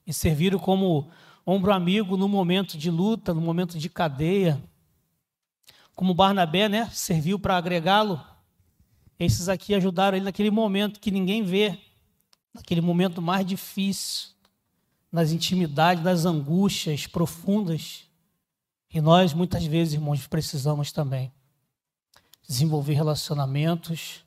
e 0.08 0.12
serviram 0.12 0.58
como 0.58 1.12
ombro 1.46 1.72
amigo 1.72 2.18
no 2.18 2.28
momento 2.28 2.80
de 2.80 2.90
luta, 2.90 3.32
no 3.32 3.42
momento 3.42 3.78
de 3.78 3.88
cadeia. 3.88 4.60
Como 5.94 6.16
Barnabé, 6.16 6.68
né, 6.68 6.90
serviu 6.92 7.38
para 7.38 7.58
agregá-lo. 7.58 8.20
Esses 9.20 9.48
aqui 9.48 9.76
ajudaram 9.76 10.18
ele 10.18 10.26
naquele 10.26 10.50
momento 10.50 11.00
que 11.00 11.12
ninguém 11.12 11.44
vê, 11.44 11.78
naquele 12.56 12.82
momento 12.82 13.22
mais 13.22 13.46
difícil, 13.46 14.33
nas 15.14 15.32
intimidades, 15.32 16.04
nas 16.04 16.26
angústias 16.26 17.06
profundas. 17.06 18.06
E 18.92 19.00
nós, 19.00 19.32
muitas 19.32 19.64
vezes, 19.64 19.94
irmãos, 19.94 20.26
precisamos 20.26 20.92
também 20.92 21.32
desenvolver 22.48 22.94
relacionamentos 22.94 24.26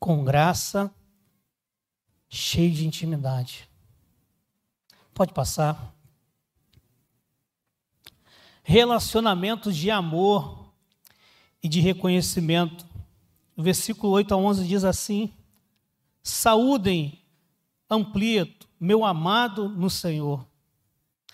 com 0.00 0.24
graça, 0.24 0.90
cheio 2.26 2.72
de 2.72 2.86
intimidade. 2.86 3.68
Pode 5.12 5.34
passar 5.34 5.94
relacionamentos 8.62 9.76
de 9.76 9.90
amor 9.90 10.72
e 11.62 11.68
de 11.68 11.80
reconhecimento. 11.80 12.86
O 13.54 13.62
versículo 13.62 14.14
8 14.14 14.32
a 14.32 14.36
11 14.38 14.66
diz 14.66 14.84
assim: 14.84 15.32
Saúdem 16.22 17.20
Amplieto, 17.88 18.66
meu 18.78 19.04
amado 19.04 19.68
no 19.68 19.88
Senhor. 19.88 20.46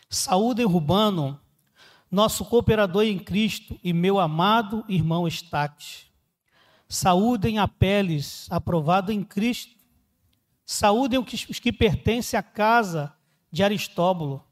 Saúdem 0.09 0.67
Rubano, 0.67 1.41
nosso 2.11 2.45
cooperador 2.45 3.05
em 3.05 3.19
Cristo 3.19 3.79
e 3.83 3.93
meu 3.93 4.19
amado 4.19 4.85
irmão 4.89 5.29
Estaque. 5.29 6.11
Saúdem 6.89 7.59
Apeles, 7.59 8.49
aprovado 8.51 9.13
em 9.13 9.23
Cristo. 9.23 9.77
Saúdem 10.67 11.21
os 11.21 11.61
que 11.61 11.73
pertencem 11.73 12.39
à 12.39 12.43
casa 12.43 13.15
de 13.51 13.63
Aristóbulo. 13.63 14.45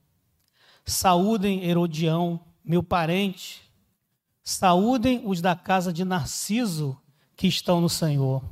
Saúdem 0.87 1.65
Herodião, 1.65 2.41
meu 2.65 2.83
parente, 2.83 3.63
saúdem 4.43 5.23
os 5.25 5.41
da 5.41 5.55
casa 5.55 5.93
de 5.93 6.05
Narciso 6.05 7.01
que 7.37 7.47
estão 7.47 7.81
no 7.81 7.89
Senhor. 7.89 8.43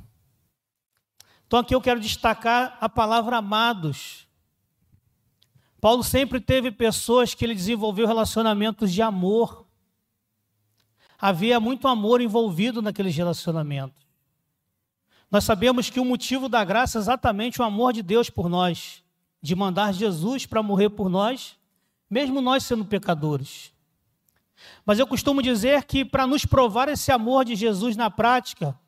Então 1.46 1.60
aqui 1.60 1.74
eu 1.74 1.80
quero 1.80 2.00
destacar 2.00 2.76
a 2.80 2.88
palavra 2.88 3.36
amados. 3.36 4.25
Paulo 5.80 6.02
sempre 6.02 6.40
teve 6.40 6.70
pessoas 6.70 7.34
que 7.34 7.44
ele 7.44 7.54
desenvolveu 7.54 8.06
relacionamentos 8.06 8.92
de 8.92 9.02
amor. 9.02 9.66
Havia 11.18 11.60
muito 11.60 11.86
amor 11.86 12.20
envolvido 12.20 12.80
naqueles 12.80 13.14
relacionamentos. 13.14 14.06
Nós 15.30 15.44
sabemos 15.44 15.90
que 15.90 16.00
o 16.00 16.04
motivo 16.04 16.48
da 16.48 16.64
graça 16.64 16.98
é 16.98 17.00
exatamente 17.00 17.60
o 17.60 17.64
amor 17.64 17.92
de 17.92 18.02
Deus 18.02 18.30
por 18.30 18.48
nós, 18.48 19.02
de 19.42 19.54
mandar 19.54 19.92
Jesus 19.92 20.46
para 20.46 20.62
morrer 20.62 20.90
por 20.90 21.08
nós, 21.08 21.56
mesmo 22.08 22.40
nós 22.40 22.62
sendo 22.62 22.84
pecadores. 22.84 23.72
Mas 24.84 24.98
eu 24.98 25.06
costumo 25.06 25.42
dizer 25.42 25.84
que 25.84 26.04
para 26.04 26.26
nos 26.26 26.44
provar 26.44 26.88
esse 26.88 27.10
amor 27.10 27.44
de 27.44 27.54
Jesus 27.54 27.96
na 27.96 28.10
prática, 28.10 28.78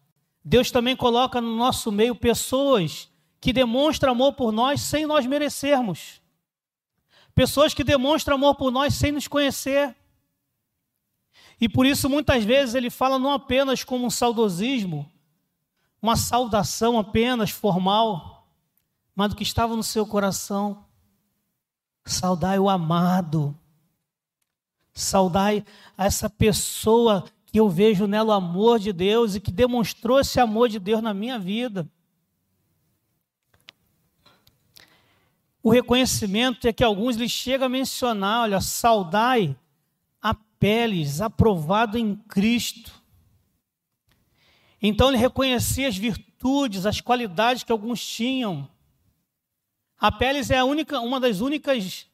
Deus 0.45 0.71
também 0.71 0.97
coloca 0.97 1.41
no 1.41 1.57
nosso 1.57 1.93
meio 1.93 2.15
pessoas 2.15 3.11
que 3.41 3.53
demonstram 3.53 4.13
amor 4.13 4.33
por 4.33 4.53
nós 4.53 4.81
sem 4.81 5.07
nós 5.07 5.27
merecermos. 5.27 6.21
Pessoas 7.39 7.73
que 7.73 7.85
demonstram 7.85 8.35
amor 8.35 8.57
por 8.57 8.73
nós 8.73 8.95
sem 8.95 9.13
nos 9.13 9.29
conhecer. 9.29 9.95
E 11.61 11.69
por 11.69 11.87
isso, 11.87 12.11
muitas 12.11 12.43
vezes, 12.43 12.75
ele 12.75 12.91
fala 12.91 13.17
não 13.17 13.31
apenas 13.31 13.85
como 13.85 14.05
um 14.05 14.11
saudosismo, 14.11 15.09
uma 16.03 16.17
saudação 16.17 16.99
apenas 16.99 17.51
formal, 17.51 18.45
mas 19.15 19.29
do 19.29 19.37
que 19.37 19.45
estava 19.45 19.77
no 19.77 19.85
seu 19.85 20.05
coração. 20.05 20.85
Saudai 22.05 22.59
o 22.59 22.69
amado 22.69 23.57
Saudai 24.93 25.65
a 25.97 26.07
essa 26.07 26.29
pessoa 26.29 27.25
que 27.47 27.61
eu 27.61 27.69
vejo 27.69 28.09
nela 28.09 28.31
o 28.31 28.37
amor 28.37 28.81
de 28.81 28.93
Deus 28.93 29.37
e 29.37 29.41
que 29.41 29.53
demonstrou 29.53 30.19
esse 30.19 30.41
amor 30.41 30.69
de 30.69 30.81
Deus 30.81 31.01
na 31.01 31.15
minha 31.15 31.39
vida. 31.39 31.89
O 35.69 35.71
reconhecimento 35.71 36.67
é 36.67 36.73
que 36.73 36.83
alguns 36.83 37.15
lhes 37.15 37.31
chegam 37.31 37.67
a 37.67 37.69
mencionar, 37.69 38.45
olha, 38.45 38.59
saudai 38.59 39.55
a 40.23 40.31
Apeles, 40.31 41.21
aprovado 41.21 41.99
em 41.99 42.17
Cristo. 42.17 42.91
Então 44.81 45.09
ele 45.09 45.19
reconhecia 45.19 45.87
as 45.87 45.95
virtudes, 45.95 46.87
as 46.87 47.03
qualidades 47.03 47.65
que 47.65 47.71
alguns 47.71 48.03
tinham. 48.03 48.67
Apeles 49.99 50.51
é 50.51 50.57
a 50.57 50.65
única, 50.65 51.01
uma 51.01 51.21
das 51.21 51.43
únicas 51.43 52.07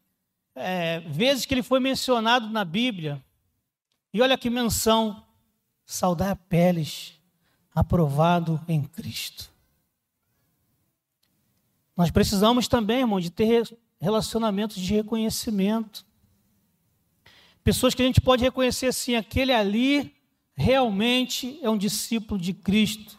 é, 0.57 0.99
vezes 1.07 1.47
que 1.47 1.55
ele 1.55 1.63
foi 1.63 1.79
mencionado 1.79 2.51
na 2.51 2.65
Bíblia. 2.65 3.25
E 4.13 4.21
olha 4.21 4.37
que 4.37 4.51
menção: 4.51 5.25
saudar 5.87 6.33
Apeles, 6.33 7.15
aprovado 7.73 8.61
em 8.67 8.83
Cristo. 8.83 9.54
Nós 11.97 12.11
precisamos 12.11 12.67
também, 12.67 13.01
irmão, 13.01 13.21
de 13.21 13.31
ter 13.31 13.77
relacionamentos 14.01 14.77
de 14.77 14.95
reconhecimento. 14.95 16.05
Pessoas 17.63 17.95
que 17.95 18.03
a 18.03 18.07
gente 18.07 18.21
pode 18.21 18.43
reconhecer 18.43 18.87
assim, 18.87 19.15
aquele 19.15 19.53
ali 19.53 20.15
realmente 20.55 21.59
é 21.63 21.71
um 21.71 21.79
discípulo 21.79 22.39
de 22.41 22.53
Cristo. 22.53 23.19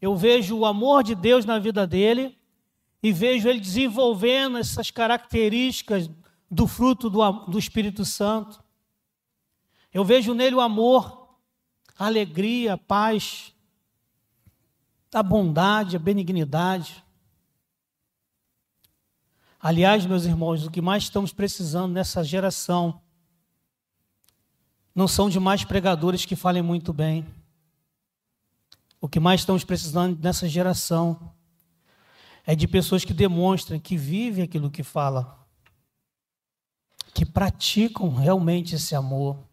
Eu 0.00 0.16
vejo 0.16 0.56
o 0.56 0.64
amor 0.64 1.02
de 1.02 1.14
Deus 1.14 1.44
na 1.44 1.58
vida 1.58 1.86
dele 1.86 2.38
e 3.02 3.12
vejo 3.12 3.48
ele 3.48 3.60
desenvolvendo 3.60 4.58
essas 4.58 4.90
características 4.90 6.10
do 6.50 6.66
fruto 6.66 7.08
do, 7.08 7.30
do 7.46 7.58
Espírito 7.58 8.04
Santo. 8.04 8.62
Eu 9.92 10.04
vejo 10.04 10.34
nele 10.34 10.54
o 10.54 10.60
amor, 10.60 11.36
a 11.98 12.06
alegria, 12.06 12.74
a 12.74 12.78
paz, 12.78 13.52
a 15.12 15.22
bondade, 15.22 15.96
a 15.96 15.98
benignidade. 15.98 17.04
Aliás, 19.62 20.06
meus 20.06 20.24
irmãos, 20.24 20.64
o 20.64 20.70
que 20.70 20.80
mais 20.80 21.02
estamos 21.02 21.34
precisando 21.34 21.92
nessa 21.92 22.24
geração 22.24 22.98
não 24.94 25.06
são 25.06 25.28
de 25.28 25.38
mais 25.38 25.64
pregadores 25.64 26.24
que 26.24 26.34
falem 26.34 26.62
muito 26.62 26.94
bem. 26.94 27.26
O 29.02 29.06
que 29.06 29.20
mais 29.20 29.42
estamos 29.42 29.62
precisando 29.62 30.18
nessa 30.18 30.48
geração 30.48 31.34
é 32.46 32.54
de 32.56 32.66
pessoas 32.66 33.04
que 33.04 33.12
demonstrem 33.12 33.78
que 33.78 33.98
vivem 33.98 34.44
aquilo 34.44 34.70
que 34.70 34.82
fala, 34.82 35.46
que 37.12 37.26
praticam 37.26 38.14
realmente 38.14 38.76
esse 38.76 38.94
amor, 38.94 39.46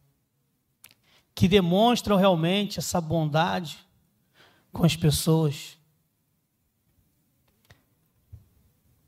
que 1.36 1.50
demonstram 1.50 2.16
realmente 2.16 2.80
essa 2.80 3.02
bondade 3.02 3.86
com 4.72 4.86
as 4.86 4.96
pessoas, 4.96 5.78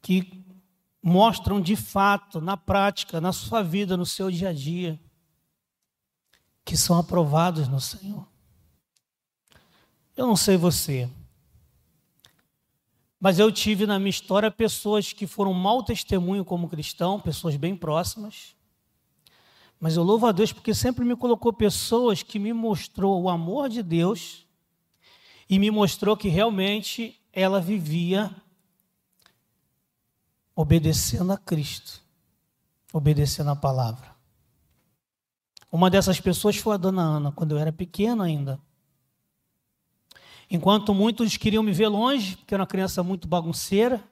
que 0.02 0.39
mostram 1.02 1.62
de 1.62 1.76
fato, 1.76 2.42
na 2.42 2.58
prática, 2.58 3.22
na 3.22 3.32
sua 3.32 3.62
vida, 3.62 3.96
no 3.96 4.06
seu 4.06 4.30
dia 4.30 4.50
a 4.50 4.54
dia, 4.54 5.00
que 6.66 6.76
são 6.76 6.98
aprovados 6.98 7.68
no 7.68 7.80
Senhor. 7.80 8.28
Eu 10.16 10.28
não 10.28 10.36
sei 10.36 10.58
você, 10.58 11.10
mas 13.20 13.38
eu 13.38 13.52
tive 13.52 13.86
na 13.86 14.00
minha 14.00 14.10
história 14.10 14.50
pessoas 14.50 15.12
que 15.12 15.28
foram 15.28 15.54
mau 15.54 15.84
testemunho 15.84 16.46
como 16.46 16.70
cristão, 16.70 17.20
pessoas 17.20 17.58
bem 17.58 17.76
próximas. 17.76 18.56
Mas 19.80 19.98
eu 19.98 20.04
louvo 20.04 20.26
a 20.26 20.32
Deus 20.32 20.54
porque 20.54 20.74
sempre 20.74 21.04
me 21.04 21.16
colocou 21.16 21.52
pessoas 21.52 22.24
que 22.24 22.40
me 22.40 22.54
mostrou 22.54 23.22
o 23.22 23.30
amor 23.30 23.68
de 23.68 23.84
Deus 23.84 24.46
e 25.50 25.60
me 25.60 25.70
mostrou 25.70 26.16
que 26.16 26.30
realmente 26.30 27.20
ela 27.34 27.60
vivia 27.60 28.34
obedecendo 30.60 31.32
a 31.32 31.38
Cristo, 31.38 32.02
obedecendo 32.92 33.50
a 33.50 33.56
palavra. 33.56 34.14
Uma 35.72 35.90
dessas 35.90 36.20
pessoas 36.20 36.58
foi 36.58 36.74
a 36.74 36.78
dona 36.78 37.02
Ana, 37.02 37.32
quando 37.32 37.56
eu 37.56 37.58
era 37.58 37.72
pequeno 37.72 38.24
ainda. 38.24 38.60
Enquanto 40.52 40.94
muitos 40.94 41.38
queriam 41.38 41.64
me 41.64 41.72
ver 41.72 41.88
longe, 41.88 42.36
porque 42.36 42.54
eu 42.54 42.58
era 42.58 42.64
uma 42.64 42.68
criança 42.68 43.02
muito 43.02 43.26
bagunceira, 43.26 44.04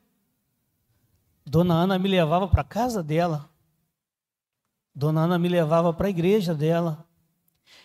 Dona 1.46 1.74
Ana 1.74 2.00
me 2.00 2.08
levava 2.08 2.48
para 2.48 2.62
a 2.62 2.64
casa 2.64 3.04
dela. 3.04 3.50
Dona 4.96 5.24
Ana 5.24 5.38
me 5.38 5.50
levava 5.50 5.92
para 5.92 6.08
a 6.08 6.10
igreja 6.10 6.56
dela. 6.56 7.06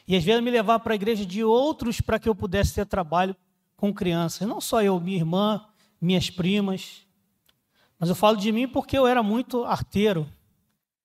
E 0.07 0.15
às 0.15 0.23
vezes 0.23 0.41
me 0.41 0.53
levava 0.53 0.79
para 0.79 0.93
a 0.93 0.95
igreja 0.95 1.27
de 1.27 1.43
outros 1.43 2.01
para 2.01 2.17
que 2.17 2.29
eu 2.29 2.35
pudesse 2.35 2.75
ter 2.75 2.87
trabalho 2.87 3.35
com 3.77 3.93
crianças. 3.93 4.47
Não 4.47 4.61
só 4.61 4.81
eu, 4.81 5.01
minha 5.01 5.17
irmã, 5.17 5.67
minhas 6.01 6.31
primas. 6.31 7.02
Mas 8.03 8.09
eu 8.09 8.17
falo 8.17 8.37
de 8.37 8.51
mim 8.51 8.67
porque 8.67 8.99
eu 8.99 9.07
era 9.07 9.23
muito 9.23 9.63
arteiro. 9.63 10.29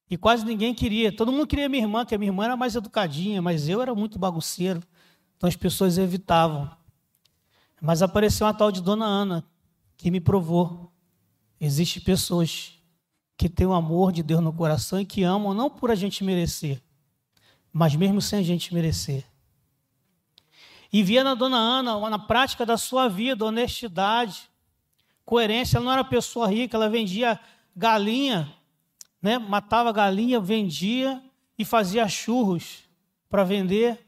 E 0.09 0.17
quase 0.17 0.43
ninguém 0.43 0.73
queria. 0.73 1.15
Todo 1.15 1.31
mundo 1.31 1.45
queria 1.45 1.69
minha 1.69 1.83
irmã, 1.83 2.03
que 2.03 2.15
a 2.15 2.17
minha 2.17 2.31
irmã 2.31 2.45
era 2.45 2.57
mais 2.57 2.73
educadinha, 2.73 3.39
mas 3.39 3.69
eu 3.69 3.83
era 3.83 3.93
muito 3.93 4.17
bagunceiro. 4.17 4.81
Então 5.35 5.47
as 5.47 5.55
pessoas 5.55 5.99
evitavam. 5.99 6.67
Mas 7.79 8.01
apareceu 8.01 8.47
uma 8.47 8.53
tal 8.55 8.71
de 8.71 8.81
Dona 8.81 9.05
Ana, 9.05 9.45
que 9.95 10.09
me 10.09 10.19
provou. 10.19 10.91
Existem 11.61 12.01
pessoas 12.01 12.73
que 13.37 13.47
têm 13.47 13.67
o 13.67 13.73
amor 13.73 14.11
de 14.11 14.23
Deus 14.23 14.41
no 14.41 14.51
coração 14.51 14.99
e 14.99 15.05
que 15.05 15.21
amam 15.21 15.53
não 15.53 15.69
por 15.69 15.91
a 15.91 15.95
gente 15.95 16.23
merecer, 16.23 16.81
mas 17.71 17.95
mesmo 17.95 18.19
sem 18.23 18.39
a 18.39 18.43
gente 18.43 18.73
merecer. 18.73 19.23
E 20.91 21.03
via 21.03 21.23
na 21.23 21.35
Dona 21.35 21.57
Ana, 21.57 22.09
na 22.09 22.17
prática 22.17 22.65
da 22.65 22.75
sua 22.75 23.07
vida, 23.07 23.45
honestidade, 23.45 24.49
coerência. 25.27 25.77
Ela 25.77 25.85
não 25.85 25.91
era 25.91 26.03
pessoa 26.05 26.47
rica, 26.47 26.77
ela 26.77 26.89
vendia 26.89 27.37
galinha, 27.75 28.51
né? 29.21 29.37
matava 29.37 29.91
galinha, 29.91 30.39
vendia 30.39 31.21
e 31.59 31.65
fazia 31.65 32.07
churros 32.07 32.83
para 33.29 33.43
vender. 33.43 34.03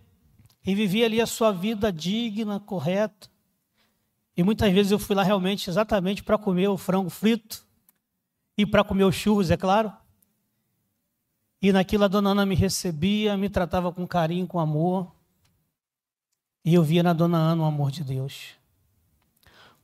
E 0.66 0.74
vivia 0.74 1.06
ali 1.06 1.20
a 1.20 1.26
sua 1.26 1.52
vida 1.52 1.92
digna, 1.92 2.60
correta. 2.60 3.30
E 4.36 4.44
muitas 4.44 4.72
vezes 4.72 4.92
eu 4.92 5.00
fui 5.00 5.16
lá 5.16 5.24
realmente 5.24 5.70
exatamente 5.70 6.24
para 6.24 6.38
comer 6.38 6.68
o 6.70 6.78
frango 6.78 7.10
frito 7.10 7.66
e 8.58 8.66
para 8.66 8.84
comer 8.84 9.04
os 9.04 9.16
churros, 9.16 9.52
é 9.52 9.58
claro. 9.58 9.92
E 11.62 11.74
naquilo 11.74 12.06
a 12.06 12.08
dona 12.08 12.30
Ana 12.30 12.46
me 12.46 12.56
recebia, 12.56 13.36
me 13.36 13.50
tratava 13.50 13.92
com 13.92 14.08
carinho, 14.08 14.48
com 14.48 14.60
amor. 14.60 15.12
E 16.64 16.74
eu 16.74 16.84
via 16.84 17.04
na 17.04 17.14
dona 17.14 17.38
Ana 17.38 17.64
o 17.64 17.66
amor 17.66 17.92
de 17.92 18.04
Deus. 18.04 18.52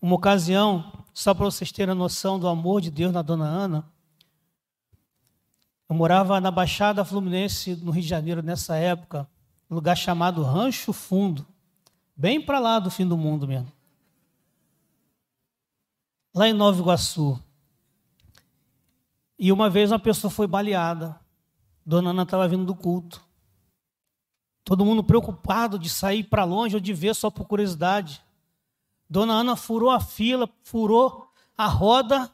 Uma 0.02 0.16
ocasião, 0.16 1.05
só 1.16 1.34
para 1.34 1.46
vocês 1.46 1.72
terem 1.72 1.94
a 1.94 1.96
noção 1.96 2.40
do 2.40 2.48
amor 2.48 2.80
de 2.80 2.92
Deus 2.92 3.12
na 3.12 3.24
dona 3.24 3.46
Ana, 3.46 3.92
eu 5.90 5.96
morava 5.96 6.40
na 6.40 6.52
Baixada 6.52 7.04
Fluminense, 7.04 7.76
no 7.78 7.90
Rio 7.90 8.04
de 8.04 8.08
Janeiro, 8.08 8.44
nessa 8.44 8.76
época, 8.76 9.28
lugar 9.68 9.96
chamado 9.96 10.44
Rancho 10.44 10.94
Fundo, 10.94 11.48
bem 12.16 12.40
para 12.40 12.60
lá 12.60 12.78
do 12.78 12.92
fim 12.92 13.08
do 13.08 13.18
mundo 13.18 13.48
mesmo 13.48 13.76
lá 16.36 16.50
em 16.50 16.54
Nova 16.54 16.78
Iguaçu. 16.78 17.42
E 19.40 19.52
uma 19.52 19.70
vez 19.70 19.92
uma 19.92 20.00
pessoa 20.00 20.30
foi 20.30 20.46
baleada. 20.46 21.18
Dona 21.86 22.10
Ana 22.10 22.24
estava 22.24 22.48
vindo 22.48 22.66
do 22.66 22.76
culto. 22.76 23.24
Todo 24.66 24.84
mundo 24.84 25.04
preocupado 25.04 25.80
de 25.80 25.90
sair 25.90 26.24
para 26.26 26.44
longe 26.44 26.76
ou 26.76 26.82
de 26.82 26.94
ver 26.94 27.16
só 27.16 27.32
por 27.32 27.46
curiosidade. 27.46 28.22
Dona 29.10 29.34
Ana 29.34 29.56
furou 29.56 29.90
a 29.90 30.00
fila, 30.00 30.50
furou 30.64 31.30
a 31.58 31.68
roda, 31.68 32.30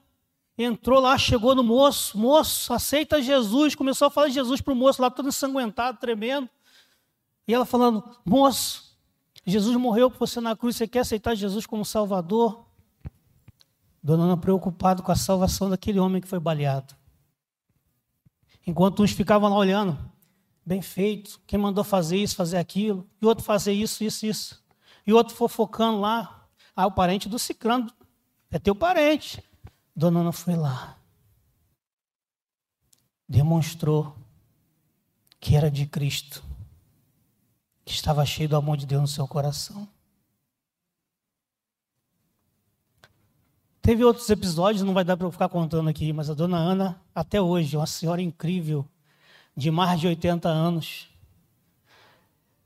entrou 0.57 0.99
lá, 0.99 1.17
chegou 1.17 1.53
no 1.53 1.63
moço. 1.63 2.17
Moço, 2.17 2.73
aceita 2.73 3.21
Jesus. 3.21 3.75
Começou 3.75 4.07
a 4.07 4.11
falar 4.11 4.27
de 4.27 4.33
Jesus 4.33 4.61
para 4.61 4.73
o 4.73 4.75
moço 4.75 5.01
lá, 5.01 5.09
todo 5.09 5.29
ensanguentado, 5.29 5.99
tremendo. 5.99 6.49
E 7.47 7.53
ela 7.53 7.65
falando: 7.65 8.03
Moço, 8.25 8.97
Jesus 9.45 9.75
morreu 9.75 10.09
por 10.09 10.19
você 10.19 10.39
na 10.39 10.55
cruz. 10.55 10.75
Você 10.75 10.87
quer 10.87 10.99
aceitar 10.99 11.35
Jesus 11.35 11.65
como 11.65 11.83
Salvador? 11.83 12.65
Dona 14.01 14.23
Ana 14.23 14.37
preocupada 14.37 15.03
com 15.03 15.11
a 15.11 15.15
salvação 15.15 15.69
daquele 15.69 15.99
homem 15.99 16.21
que 16.21 16.27
foi 16.27 16.39
baleado. 16.39 16.95
Enquanto 18.65 19.03
uns 19.03 19.11
ficavam 19.11 19.49
lá 19.49 19.57
olhando, 19.57 19.97
bem 20.65 20.81
feito, 20.81 21.39
quem 21.45 21.59
mandou 21.59 21.83
fazer 21.83 22.17
isso, 22.17 22.35
fazer 22.35 22.57
aquilo, 22.57 23.07
e 23.21 23.25
outro 23.25 23.43
fazer 23.43 23.73
isso, 23.73 24.03
isso, 24.03 24.25
isso. 24.25 24.63
E 25.05 25.13
outro 25.13 25.35
fofocando 25.35 25.99
lá, 25.99 26.40
ah, 26.75 26.87
o 26.87 26.91
parente 26.91 27.27
do 27.27 27.37
ciclano, 27.37 27.91
é 28.49 28.59
teu 28.59 28.75
parente. 28.75 29.43
Dona 29.95 30.19
Ana 30.21 30.31
foi 30.31 30.55
lá. 30.55 30.97
Demonstrou 33.27 34.15
que 35.39 35.55
era 35.55 35.71
de 35.71 35.85
Cristo, 35.85 36.43
que 37.83 37.93
estava 37.93 38.25
cheio 38.25 38.49
do 38.49 38.55
amor 38.55 38.77
de 38.77 38.85
Deus 38.85 39.01
no 39.01 39.07
seu 39.07 39.27
coração. 39.27 39.87
Teve 43.81 44.03
outros 44.03 44.29
episódios, 44.29 44.83
não 44.83 44.93
vai 44.93 45.03
dar 45.03 45.17
para 45.17 45.25
eu 45.25 45.31
ficar 45.31 45.49
contando 45.49 45.89
aqui, 45.89 46.13
mas 46.13 46.29
a 46.29 46.35
dona 46.35 46.57
Ana, 46.57 47.01
até 47.15 47.41
hoje, 47.41 47.75
uma 47.75 47.87
senhora 47.87 48.21
incrível, 48.21 48.87
de 49.57 49.71
mais 49.71 49.99
de 49.99 50.07
80 50.07 50.47
anos. 50.47 51.09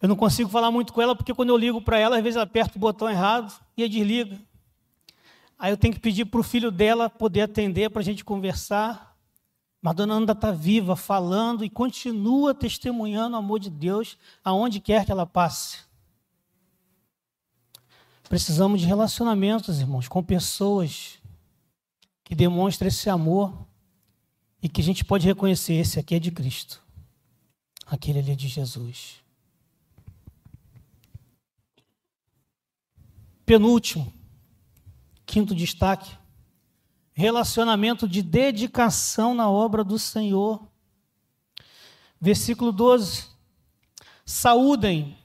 Eu 0.06 0.10
não 0.10 0.16
consigo 0.16 0.48
falar 0.52 0.70
muito 0.70 0.94
com 0.94 1.02
ela, 1.02 1.16
porque 1.16 1.34
quando 1.34 1.50
eu 1.50 1.58
ligo 1.58 1.82
para 1.82 1.98
ela, 1.98 2.18
às 2.18 2.22
vezes 2.22 2.36
ela 2.36 2.44
aperta 2.44 2.78
o 2.78 2.80
botão 2.80 3.10
errado 3.10 3.52
e 3.76 3.90
desliga. 3.90 4.40
Aí 5.58 5.72
eu 5.72 5.78
tenho 5.78 5.96
que 5.96 6.00
pedir 6.00 6.26
para 6.26 6.40
o 6.40 6.44
filho 6.44 6.70
dela 6.70 7.10
poder 7.10 7.42
atender 7.42 7.90
para 7.90 8.02
a 8.02 8.04
gente 8.04 8.24
conversar. 8.24 9.18
Madonna 9.82 10.20
ainda 10.20 10.34
está 10.34 10.52
viva, 10.52 10.96
falando 10.96 11.66
e 11.66 11.72
continua 11.72 12.54
testemunhando 12.54 13.36
o 13.36 13.40
amor 13.40 13.60
de 13.60 13.72
Deus 13.72 14.16
aonde 14.44 14.80
quer 14.80 15.06
que 15.06 15.12
ela 15.12 15.26
passe. 15.26 15.80
Precisamos 18.30 18.82
de 18.82 18.86
relacionamentos, 18.86 19.80
irmãos, 19.80 20.08
com 20.08 20.22
pessoas 20.22 21.18
que 22.24 22.36
demonstrem 22.36 22.90
esse 22.90 23.10
amor 23.10 23.66
e 24.62 24.70
que 24.70 24.82
a 24.82 24.84
gente 24.84 25.04
pode 25.04 25.26
reconhecer: 25.26 25.74
esse 25.74 26.00
aqui 26.00 26.14
é 26.14 26.20
de 26.20 26.30
Cristo, 26.30 26.80
aquele 27.88 28.20
ali 28.20 28.34
é 28.34 28.36
de 28.36 28.48
Jesus. 28.48 29.25
Penúltimo, 33.46 34.12
quinto 35.26 35.54
destaque 35.54 36.18
relacionamento 37.16 38.10
de 38.10 38.22
dedicação 38.22 39.34
na 39.34 39.50
obra 39.50 39.84
do 39.84 39.98
Senhor. 39.98 40.68
Versículo 42.20 42.74
12: 42.74 43.30
Saúdem 44.26 45.18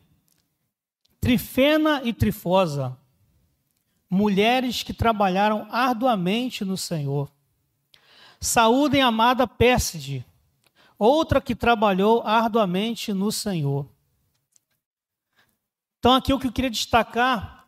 Trifena 1.20 2.00
e 2.04 2.12
Trifosa, 2.12 2.96
mulheres 4.08 4.82
que 4.84 4.94
trabalharam 4.94 5.66
arduamente 5.70 6.64
no 6.64 6.76
Senhor. 6.76 7.30
Saúdem 8.40 9.02
amada 9.02 9.46
Pérside, 9.46 10.24
outra 10.96 11.40
que 11.40 11.54
trabalhou 11.54 12.22
arduamente 12.22 13.12
no 13.12 13.32
Senhor. 13.32 13.86
Então, 15.98 16.14
aqui 16.14 16.32
o 16.32 16.38
que 16.38 16.46
eu 16.46 16.52
queria 16.52 16.70
destacar 16.70 17.59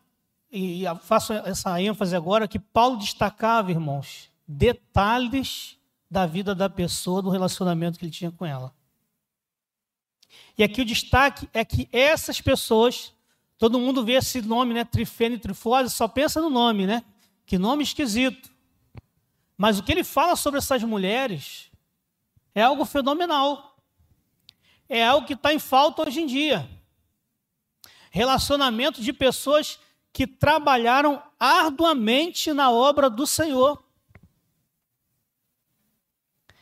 e 0.55 0.83
faço 1.01 1.33
essa 1.33 1.81
ênfase 1.81 2.15
agora, 2.15 2.47
que 2.47 2.59
Paulo 2.59 2.97
destacava, 2.97 3.71
irmãos, 3.71 4.29
detalhes 4.47 5.79
da 6.09 6.27
vida 6.27 6.53
da 6.53 6.69
pessoa, 6.69 7.23
do 7.23 7.31
relacionamento 7.31 7.97
que 7.97 8.05
ele 8.05 8.11
tinha 8.11 8.31
com 8.31 8.45
ela. 8.45 8.71
E 10.55 10.63
aqui 10.63 10.81
o 10.81 10.85
destaque 10.85 11.49
é 11.51 11.65
que 11.65 11.89
essas 11.91 12.39
pessoas, 12.39 13.11
todo 13.57 13.79
mundo 13.79 14.05
vê 14.05 14.13
esse 14.13 14.43
nome, 14.43 14.75
né, 14.75 14.83
trifene 14.83 15.39
trifose, 15.39 15.89
só 15.89 16.07
pensa 16.07 16.39
no 16.39 16.51
nome, 16.51 16.85
né? 16.85 17.03
Que 17.47 17.57
nome 17.57 17.81
esquisito. 17.81 18.51
Mas 19.57 19.79
o 19.79 19.83
que 19.83 19.91
ele 19.91 20.03
fala 20.03 20.35
sobre 20.35 20.59
essas 20.59 20.83
mulheres 20.83 21.71
é 22.53 22.61
algo 22.61 22.85
fenomenal. 22.85 23.75
É 24.87 25.03
algo 25.03 25.25
que 25.25 25.33
está 25.33 25.51
em 25.51 25.57
falta 25.57 26.07
hoje 26.07 26.21
em 26.21 26.27
dia. 26.27 26.69
Relacionamento 28.11 29.01
de 29.01 29.11
pessoas 29.11 29.79
que 30.13 30.27
trabalharam 30.27 31.21
arduamente 31.39 32.53
na 32.53 32.69
obra 32.69 33.09
do 33.09 33.25
Senhor. 33.25 33.83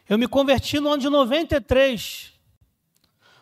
Eu 0.07 0.17
me 0.17 0.27
converti 0.27 0.79
no 0.79 0.89
ano 0.89 1.01
de 1.01 1.09
93, 1.09 2.33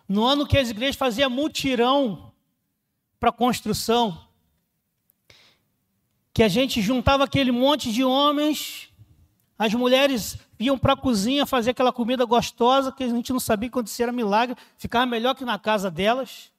no 0.07 0.25
ano 0.25 0.47
que 0.47 0.57
as 0.57 0.71
igrejas 0.71 0.95
faziam 0.95 1.29
mutirão 1.29 2.33
para 3.19 3.31
construção, 3.31 4.27
que 6.33 6.41
a 6.41 6.47
gente 6.47 6.81
juntava 6.81 7.25
aquele 7.25 7.51
monte 7.51 7.91
de 7.91 8.03
homens, 8.03 8.89
as 9.57 9.73
mulheres 9.73 10.37
iam 10.59 10.77
para 10.77 10.93
a 10.93 10.97
cozinha 10.97 11.45
fazer 11.45 11.71
aquela 11.71 11.93
comida 11.93 12.25
gostosa, 12.25 12.91
que 12.91 13.03
a 13.03 13.09
gente 13.09 13.31
não 13.31 13.39
sabia 13.39 13.69
quando 13.69 13.89
era 13.99 14.11
milagre, 14.11 14.55
ficava 14.77 15.05
melhor 15.05 15.35
que 15.35 15.45
na 15.45 15.59
casa 15.59 15.91
delas. 15.91 16.51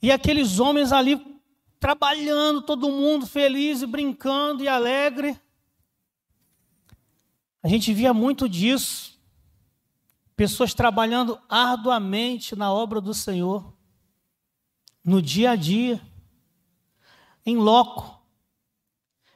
E 0.00 0.12
aqueles 0.12 0.60
homens 0.60 0.92
ali 0.92 1.35
trabalhando, 1.78 2.62
todo 2.62 2.90
mundo 2.90 3.26
feliz 3.26 3.82
e 3.82 3.86
brincando 3.86 4.62
e 4.64 4.68
alegre. 4.68 5.38
A 7.62 7.68
gente 7.68 7.92
via 7.92 8.14
muito 8.14 8.48
disso. 8.48 9.18
Pessoas 10.36 10.74
trabalhando 10.74 11.40
arduamente 11.48 12.54
na 12.54 12.72
obra 12.72 13.00
do 13.00 13.14
Senhor, 13.14 13.72
no 15.02 15.22
dia 15.22 15.52
a 15.52 15.56
dia, 15.56 16.00
em 17.44 17.56
loco. 17.56 18.22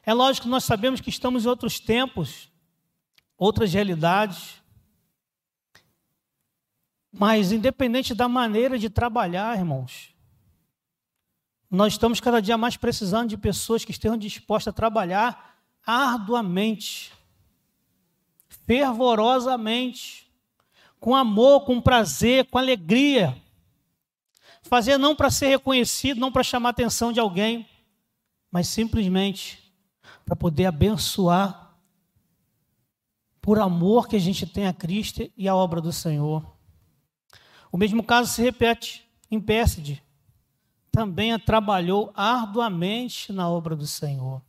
É 0.05 0.13
lógico 0.13 0.45
que 0.45 0.51
nós 0.51 0.65
sabemos 0.65 1.01
que 1.01 1.09
estamos 1.09 1.45
em 1.45 1.49
outros 1.49 1.81
tempos, 1.81 2.51
outras 3.37 3.73
realidades. 3.73 4.61
Mas, 7.13 7.51
independente 7.51 8.15
da 8.15 8.29
maneira 8.29 8.79
de 8.79 8.89
trabalhar, 8.89 9.59
irmãos, 9.59 10.10
nós 11.71 11.93
estamos 11.93 12.21
cada 12.21 12.43
dia 12.43 12.59
mais 12.59 12.77
precisando 12.77 13.29
de 13.29 13.37
pessoas 13.37 13.85
que 13.85 13.93
estejam 13.93 14.19
dispostas 14.19 14.73
a 14.73 14.77
trabalhar 14.77 15.57
arduamente, 15.87 17.13
fervorosamente, 18.67 20.29
com 20.99 21.15
amor, 21.15 21.65
com 21.65 21.81
prazer, 21.81 22.47
com 22.47 22.59
alegria. 22.59 23.41
Fazer 24.63 24.99
não 24.99 25.15
para 25.15 25.31
ser 25.31 25.49
reconhecido, 25.49 26.21
não 26.21 26.33
para 26.33 26.43
chamar 26.43 26.71
a 26.71 26.71
atenção 26.71 27.13
de 27.13 27.21
alguém, 27.21 27.69
mas 28.51 28.67
simplesmente 28.67 29.73
para 30.25 30.35
poder 30.35 30.67
abençoar 30.67 31.77
por 33.41 33.61
amor 33.61 34.09
que 34.09 34.17
a 34.17 34.21
gente 34.21 34.45
tem 34.45 34.67
a 34.67 34.73
Cristo 34.73 35.31
e 35.37 35.49
a 35.49 35.55
obra 35.55 35.81
do 35.81 35.93
Senhor. 35.93 36.45
O 37.73 37.79
mesmo 37.79 38.03
caso 38.03 38.33
se 38.33 38.43
repete 38.43 39.09
em 39.31 39.41
Pérside 39.41 40.03
também 40.91 41.39
trabalhou 41.39 42.13
arduamente 42.15 43.33
na 43.33 43.49
obra 43.49 43.77
do 43.77 43.87
Senhor. 43.87 44.43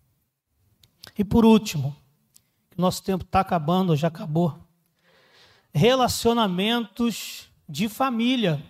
E 1.18 1.24
por 1.24 1.46
último, 1.46 1.96
nosso 2.78 3.04
tempo 3.04 3.24
está 3.24 3.42
acabando, 3.42 3.96
já 3.96 4.08
acabou. 4.08 4.58
Relacionamentos 5.74 7.50
de 7.68 7.88
família. 7.88 8.62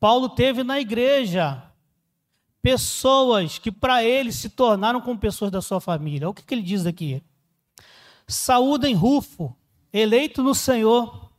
Paulo 0.00 0.28
teve 0.28 0.64
na 0.64 0.80
igreja 0.80 1.62
pessoas 2.60 3.58
que 3.58 3.70
para 3.70 4.04
ele 4.04 4.32
se 4.32 4.48
tornaram 4.48 5.00
como 5.00 5.18
pessoas 5.18 5.50
da 5.50 5.60
sua 5.60 5.80
família. 5.80 6.28
O 6.28 6.34
que, 6.34 6.42
que 6.42 6.54
ele 6.54 6.62
diz 6.62 6.86
aqui? 6.86 7.22
Saúdem 8.26 8.94
Rufo, 8.94 9.54
eleito 9.92 10.42
no 10.42 10.54
Senhor, 10.54 11.30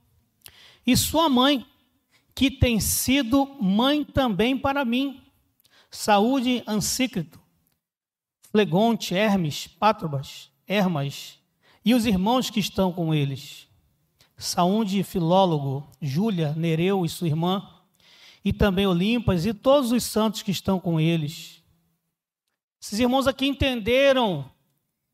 e 0.86 0.96
sua 0.98 1.30
mãe, 1.30 1.66
que 2.36 2.50
tem 2.50 2.80
sido 2.80 3.46
mãe 3.62 4.04
também 4.04 4.58
para 4.58 4.84
mim. 4.84 5.22
Saúde 5.90 6.64
Ansícrito, 6.66 7.40
Flegonte, 8.50 9.14
Hermes, 9.14 9.68
Pátrobas, 9.68 10.50
Hermas 10.68 11.40
e 11.86 11.94
os 11.94 12.06
irmãos 12.06 12.50
que 12.50 12.60
estão 12.60 12.92
com 12.92 13.14
eles. 13.14 13.68
Saúde 14.38 15.04
Filólogo, 15.04 15.88
Júlia, 16.02 16.54
Nereu 16.56 17.06
e 17.06 17.10
sua 17.10 17.28
irmã, 17.28 17.70
e 18.44 18.52
também 18.52 18.86
Olimpas 18.86 19.46
e 19.46 19.54
todos 19.54 19.92
os 19.92 20.04
santos 20.04 20.42
que 20.42 20.52
estão 20.52 20.80
com 20.80 21.00
eles. 21.00 21.64
Esses 22.82 23.00
irmãos 23.00 23.28
aqui 23.28 23.48
entenderam 23.48 24.50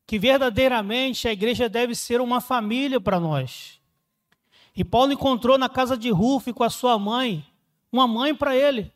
que 0.06 0.18
verdadeiramente 0.18 1.28
a 1.28 1.32
igreja 1.32 1.68
deve 1.68 1.94
ser 1.94 2.20
uma 2.20 2.40
família 2.40 3.00
para 3.00 3.20
nós. 3.20 3.79
E 4.76 4.84
Paulo 4.84 5.12
encontrou 5.12 5.58
na 5.58 5.68
casa 5.68 5.96
de 5.96 6.10
Rufo 6.10 6.52
com 6.54 6.64
a 6.64 6.70
sua 6.70 6.98
mãe 6.98 7.44
uma 7.92 8.06
mãe 8.06 8.34
para 8.34 8.54
ele. 8.54 8.92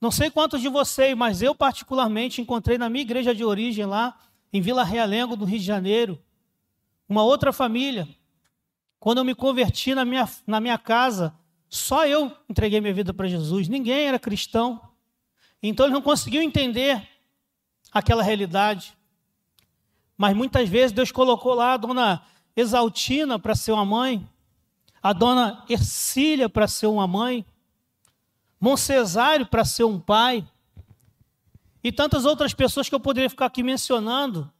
Não 0.00 0.10
sei 0.10 0.30
quantos 0.30 0.60
de 0.60 0.68
vocês, 0.68 1.16
mas 1.16 1.42
eu 1.42 1.54
particularmente 1.54 2.40
encontrei 2.40 2.78
na 2.78 2.88
minha 2.88 3.02
igreja 3.02 3.34
de 3.34 3.44
origem 3.44 3.84
lá, 3.84 4.18
em 4.52 4.60
Vila 4.60 4.84
Realengo, 4.84 5.36
do 5.36 5.44
Rio 5.44 5.58
de 5.58 5.64
Janeiro, 5.64 6.22
uma 7.08 7.22
outra 7.22 7.52
família. 7.52 8.08
Quando 9.00 9.18
eu 9.18 9.24
me 9.24 9.34
converti 9.34 9.94
na 9.94 10.04
minha, 10.04 10.28
na 10.46 10.60
minha 10.60 10.78
casa, 10.78 11.34
só 11.68 12.06
eu 12.06 12.32
entreguei 12.48 12.80
minha 12.80 12.94
vida 12.94 13.12
para 13.12 13.28
Jesus, 13.28 13.68
ninguém 13.68 14.06
era 14.06 14.18
cristão. 14.18 14.80
Então 15.62 15.86
ele 15.86 15.94
não 15.94 16.02
conseguiu 16.02 16.42
entender 16.42 17.06
aquela 17.92 18.22
realidade. 18.22 18.96
Mas 20.16 20.36
muitas 20.36 20.68
vezes 20.68 20.92
Deus 20.92 21.12
colocou 21.12 21.54
lá 21.54 21.76
dona 21.76 22.22
Exaltina 22.60 23.38
para 23.38 23.54
ser 23.54 23.70
uma 23.70 23.84
mãe, 23.84 24.28
a 25.00 25.12
dona 25.12 25.64
Ercília 25.68 26.48
para 26.48 26.66
ser 26.66 26.88
uma 26.88 27.06
mãe, 27.06 27.46
Moncesário 28.60 29.46
para 29.46 29.64
ser 29.64 29.84
um 29.84 30.00
pai, 30.00 30.44
e 31.84 31.92
tantas 31.92 32.24
outras 32.24 32.52
pessoas 32.52 32.88
que 32.88 32.94
eu 32.96 32.98
poderia 32.98 33.30
ficar 33.30 33.46
aqui 33.46 33.62
mencionando, 33.62 34.52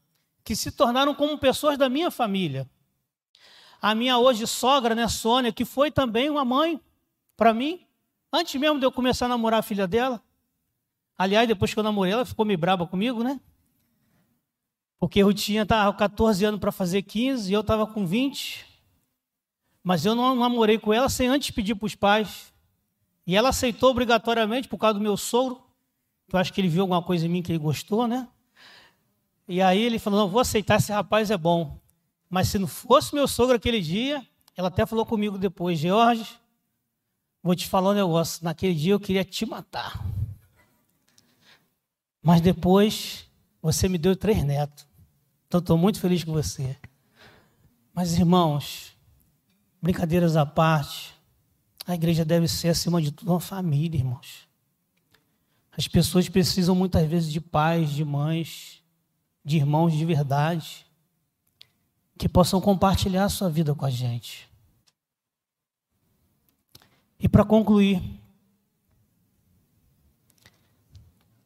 que 0.44 0.54
se 0.54 0.70
tornaram 0.70 1.12
como 1.12 1.36
pessoas 1.36 1.76
da 1.76 1.88
minha 1.88 2.08
família. 2.08 2.70
A 3.82 3.96
minha 3.96 4.16
hoje 4.16 4.46
sogra, 4.46 4.94
né, 4.94 5.08
Sônia, 5.08 5.52
que 5.52 5.64
foi 5.64 5.90
também 5.90 6.30
uma 6.30 6.44
mãe 6.44 6.80
para 7.36 7.52
mim, 7.52 7.84
antes 8.32 8.60
mesmo 8.60 8.78
de 8.78 8.86
eu 8.86 8.92
começar 8.92 9.26
a 9.26 9.30
namorar 9.30 9.58
a 9.58 9.62
filha 9.62 9.88
dela. 9.88 10.22
Aliás, 11.18 11.48
depois 11.48 11.74
que 11.74 11.80
eu 11.80 11.82
namorei, 11.82 12.12
ela 12.12 12.24
ficou 12.24 12.44
meio 12.46 12.58
braba 12.58 12.86
comigo, 12.86 13.24
né? 13.24 13.40
Porque 14.98 15.22
Rutinha 15.22 15.62
estava 15.62 15.92
com 15.92 15.98
14 15.98 16.44
anos 16.44 16.60
para 16.60 16.72
fazer 16.72 17.02
15 17.02 17.50
e 17.50 17.54
eu 17.54 17.60
estava 17.60 17.86
com 17.86 18.04
20. 18.04 18.66
Mas 19.82 20.04
eu 20.04 20.14
não 20.14 20.34
namorei 20.34 20.78
com 20.78 20.92
ela 20.92 21.08
sem 21.08 21.28
antes 21.28 21.50
pedir 21.50 21.74
para 21.74 21.86
os 21.86 21.94
pais. 21.94 22.52
E 23.26 23.36
ela 23.36 23.50
aceitou 23.50 23.90
obrigatoriamente 23.90 24.68
por 24.68 24.78
causa 24.78 24.94
do 24.94 25.00
meu 25.00 25.16
sogro. 25.16 25.62
Eu 26.32 26.38
acho 26.38 26.52
que 26.52 26.60
ele 26.60 26.68
viu 26.68 26.82
alguma 26.82 27.02
coisa 27.02 27.26
em 27.26 27.28
mim 27.28 27.42
que 27.42 27.52
ele 27.52 27.58
gostou, 27.58 28.06
né? 28.08 28.28
E 29.46 29.62
aí 29.62 29.80
ele 29.80 29.98
falou: 29.98 30.20
Não, 30.20 30.28
vou 30.28 30.40
aceitar, 30.40 30.76
esse 30.76 30.92
rapaz 30.92 31.30
é 31.30 31.36
bom. 31.36 31.78
Mas 32.28 32.48
se 32.48 32.58
não 32.58 32.66
fosse 32.66 33.14
meu 33.14 33.28
sogro 33.28 33.56
aquele 33.56 33.80
dia, 33.80 34.26
ela 34.56 34.68
até 34.68 34.84
falou 34.84 35.06
comigo 35.06 35.38
depois, 35.38 35.78
George, 35.78 36.26
vou 37.42 37.54
te 37.54 37.66
falar 37.66 37.90
um 37.90 37.94
negócio. 37.94 38.44
Naquele 38.44 38.74
dia 38.74 38.92
eu 38.92 39.00
queria 39.00 39.24
te 39.24 39.46
matar. 39.46 40.04
Mas 42.22 42.40
depois 42.40 43.26
você 43.62 43.88
me 43.88 43.96
deu 43.96 44.16
três 44.16 44.42
netos. 44.42 44.87
Então 45.48 45.60
estou 45.60 45.76
muito 45.78 45.98
feliz 45.98 46.22
com 46.22 46.32
você. 46.32 46.76
Mas, 47.94 48.14
irmãos, 48.16 48.92
brincadeiras 49.82 50.36
à 50.36 50.46
parte, 50.46 51.14
a 51.86 51.94
igreja 51.94 52.24
deve 52.24 52.46
ser, 52.46 52.68
acima 52.68 53.00
de 53.00 53.10
tudo, 53.10 53.32
uma 53.32 53.40
família, 53.40 53.98
irmãos. 53.98 54.46
As 55.72 55.88
pessoas 55.88 56.28
precisam 56.28 56.74
muitas 56.74 57.08
vezes 57.08 57.32
de 57.32 57.40
pais, 57.40 57.90
de 57.90 58.04
mães, 58.04 58.82
de 59.42 59.56
irmãos 59.56 59.94
de 59.94 60.04
verdade, 60.04 60.86
que 62.18 62.28
possam 62.28 62.60
compartilhar 62.60 63.24
a 63.24 63.28
sua 63.30 63.48
vida 63.48 63.74
com 63.74 63.86
a 63.86 63.90
gente. 63.90 64.48
E 67.18 67.28
para 67.28 67.44
concluir, 67.44 68.02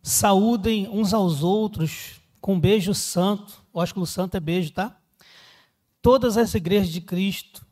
saúdem 0.03 0.89
uns 0.89 1.15
aos 1.15 1.43
outros 1.43 2.21
com 2.41 2.55
um 2.55 2.61
beijo 2.61 2.93
santo. 2.95 3.62
Ósculo 3.73 4.07
santo 4.07 4.37
é 4.37 4.41
beijo, 4.41 4.73
tá? 4.73 4.99
Todas 6.01 6.37
as 6.37 6.55
igrejas 6.55 6.91
de 6.91 7.01
Cristo 7.01 7.65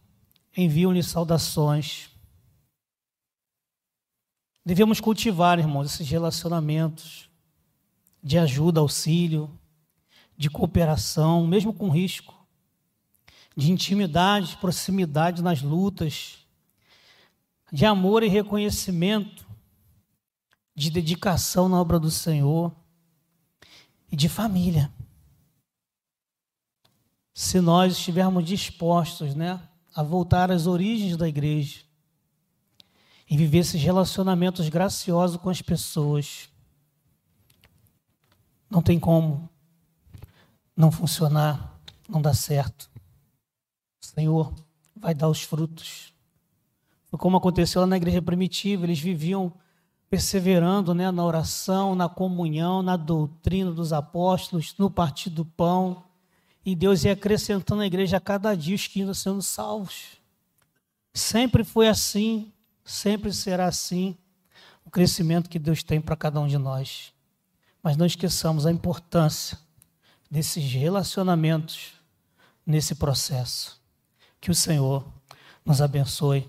enviam-lhe 0.57 1.03
saudações. 1.03 2.09
Devemos 4.65 5.01
cultivar, 5.01 5.59
irmãos, 5.59 5.93
esses 5.93 6.09
relacionamentos 6.09 7.29
de 8.23 8.39
ajuda, 8.39 8.81
auxílio, 8.81 9.51
de 10.37 10.49
cooperação, 10.49 11.47
mesmo 11.47 11.73
com 11.73 11.91
risco, 11.91 12.35
de 13.57 13.71
intimidade, 13.71 14.57
proximidade 14.59 15.43
nas 15.43 15.61
lutas, 15.61 16.39
de 17.73 17.85
amor 17.85 18.23
e 18.23 18.29
reconhecimento, 18.29 19.47
de 20.75 20.91
dedicação 20.91 21.69
na 21.69 21.81
obra 21.81 21.99
do 21.99 22.11
Senhor 22.11 22.75
e 24.11 24.17
de 24.17 24.29
família. 24.29 24.91
Se 27.33 27.61
nós 27.61 27.93
estivermos 27.93 28.45
dispostos, 28.45 29.35
né, 29.35 29.61
a 29.95 30.03
voltar 30.03 30.51
às 30.51 30.67
origens 30.67 31.17
da 31.17 31.29
igreja 31.29 31.81
e 33.29 33.37
viver 33.37 33.59
esses 33.59 33.81
relacionamentos 33.81 34.69
graciosos 34.69 35.37
com 35.37 35.51
as 35.51 35.63
pessoas, 35.63 36.49
não 38.69 38.83
tem 38.83 38.99
como 38.99 39.49
não 40.77 40.91
funcionar, 40.91 41.79
não 42.09 42.23
dar 42.23 42.35
certo. 42.35 42.91
O 44.03 44.07
Senhor 44.07 44.55
vai 44.97 45.15
dar 45.15 45.29
os 45.29 45.43
frutos. 45.43 46.13
Como 47.13 47.37
aconteceu 47.37 47.81
lá 47.81 47.87
na 47.87 47.97
igreja 47.97 48.23
primitiva, 48.23 48.87
eles 48.87 49.01
viviam 49.01 49.53
perseverando 50.09 50.95
né, 50.95 51.11
na 51.11 51.25
oração, 51.25 51.95
na 51.95 52.09
comunhão, 52.09 52.83
na 52.83 52.97
doutrina 52.97 53.71
dos 53.71 53.93
apóstolos, 53.93 54.75
no 54.79 54.91
partir 54.91 55.31
do 55.31 55.45
pão. 55.45 56.05
E 56.65 56.75
Deus 56.75 57.05
ia 57.05 57.13
acrescentando 57.13 57.83
à 57.83 57.87
igreja 57.87 58.19
a 58.19 58.21
cada 58.21 58.55
dia 58.55 58.75
os 58.75 58.87
que 58.87 59.01
iam 59.01 59.15
sendo 59.15 59.43
salvos. 59.43 60.21
Sempre 61.13 61.65
foi 61.65 61.89
assim, 61.89 62.53
sempre 62.85 63.33
será 63.33 63.67
assim 63.67 64.17
o 64.85 64.91
crescimento 64.91 65.49
que 65.49 65.59
Deus 65.59 65.83
tem 65.83 66.01
para 66.01 66.17
cada 66.17 66.41
um 66.41 66.47
de 66.47 66.59
nós. 66.59 67.13
Mas 67.83 67.97
não 67.97 68.07
esqueçamos 68.07 68.67
a 68.67 68.73
importância 68.73 69.59
desses 70.31 70.65
relacionamentos 70.73 71.95
nesse 72.65 72.95
processo. 72.95 73.81
Que 74.41 74.51
o 74.51 74.55
Senhor 74.55 75.05
nos 75.65 75.81
abençoe. 75.81 76.49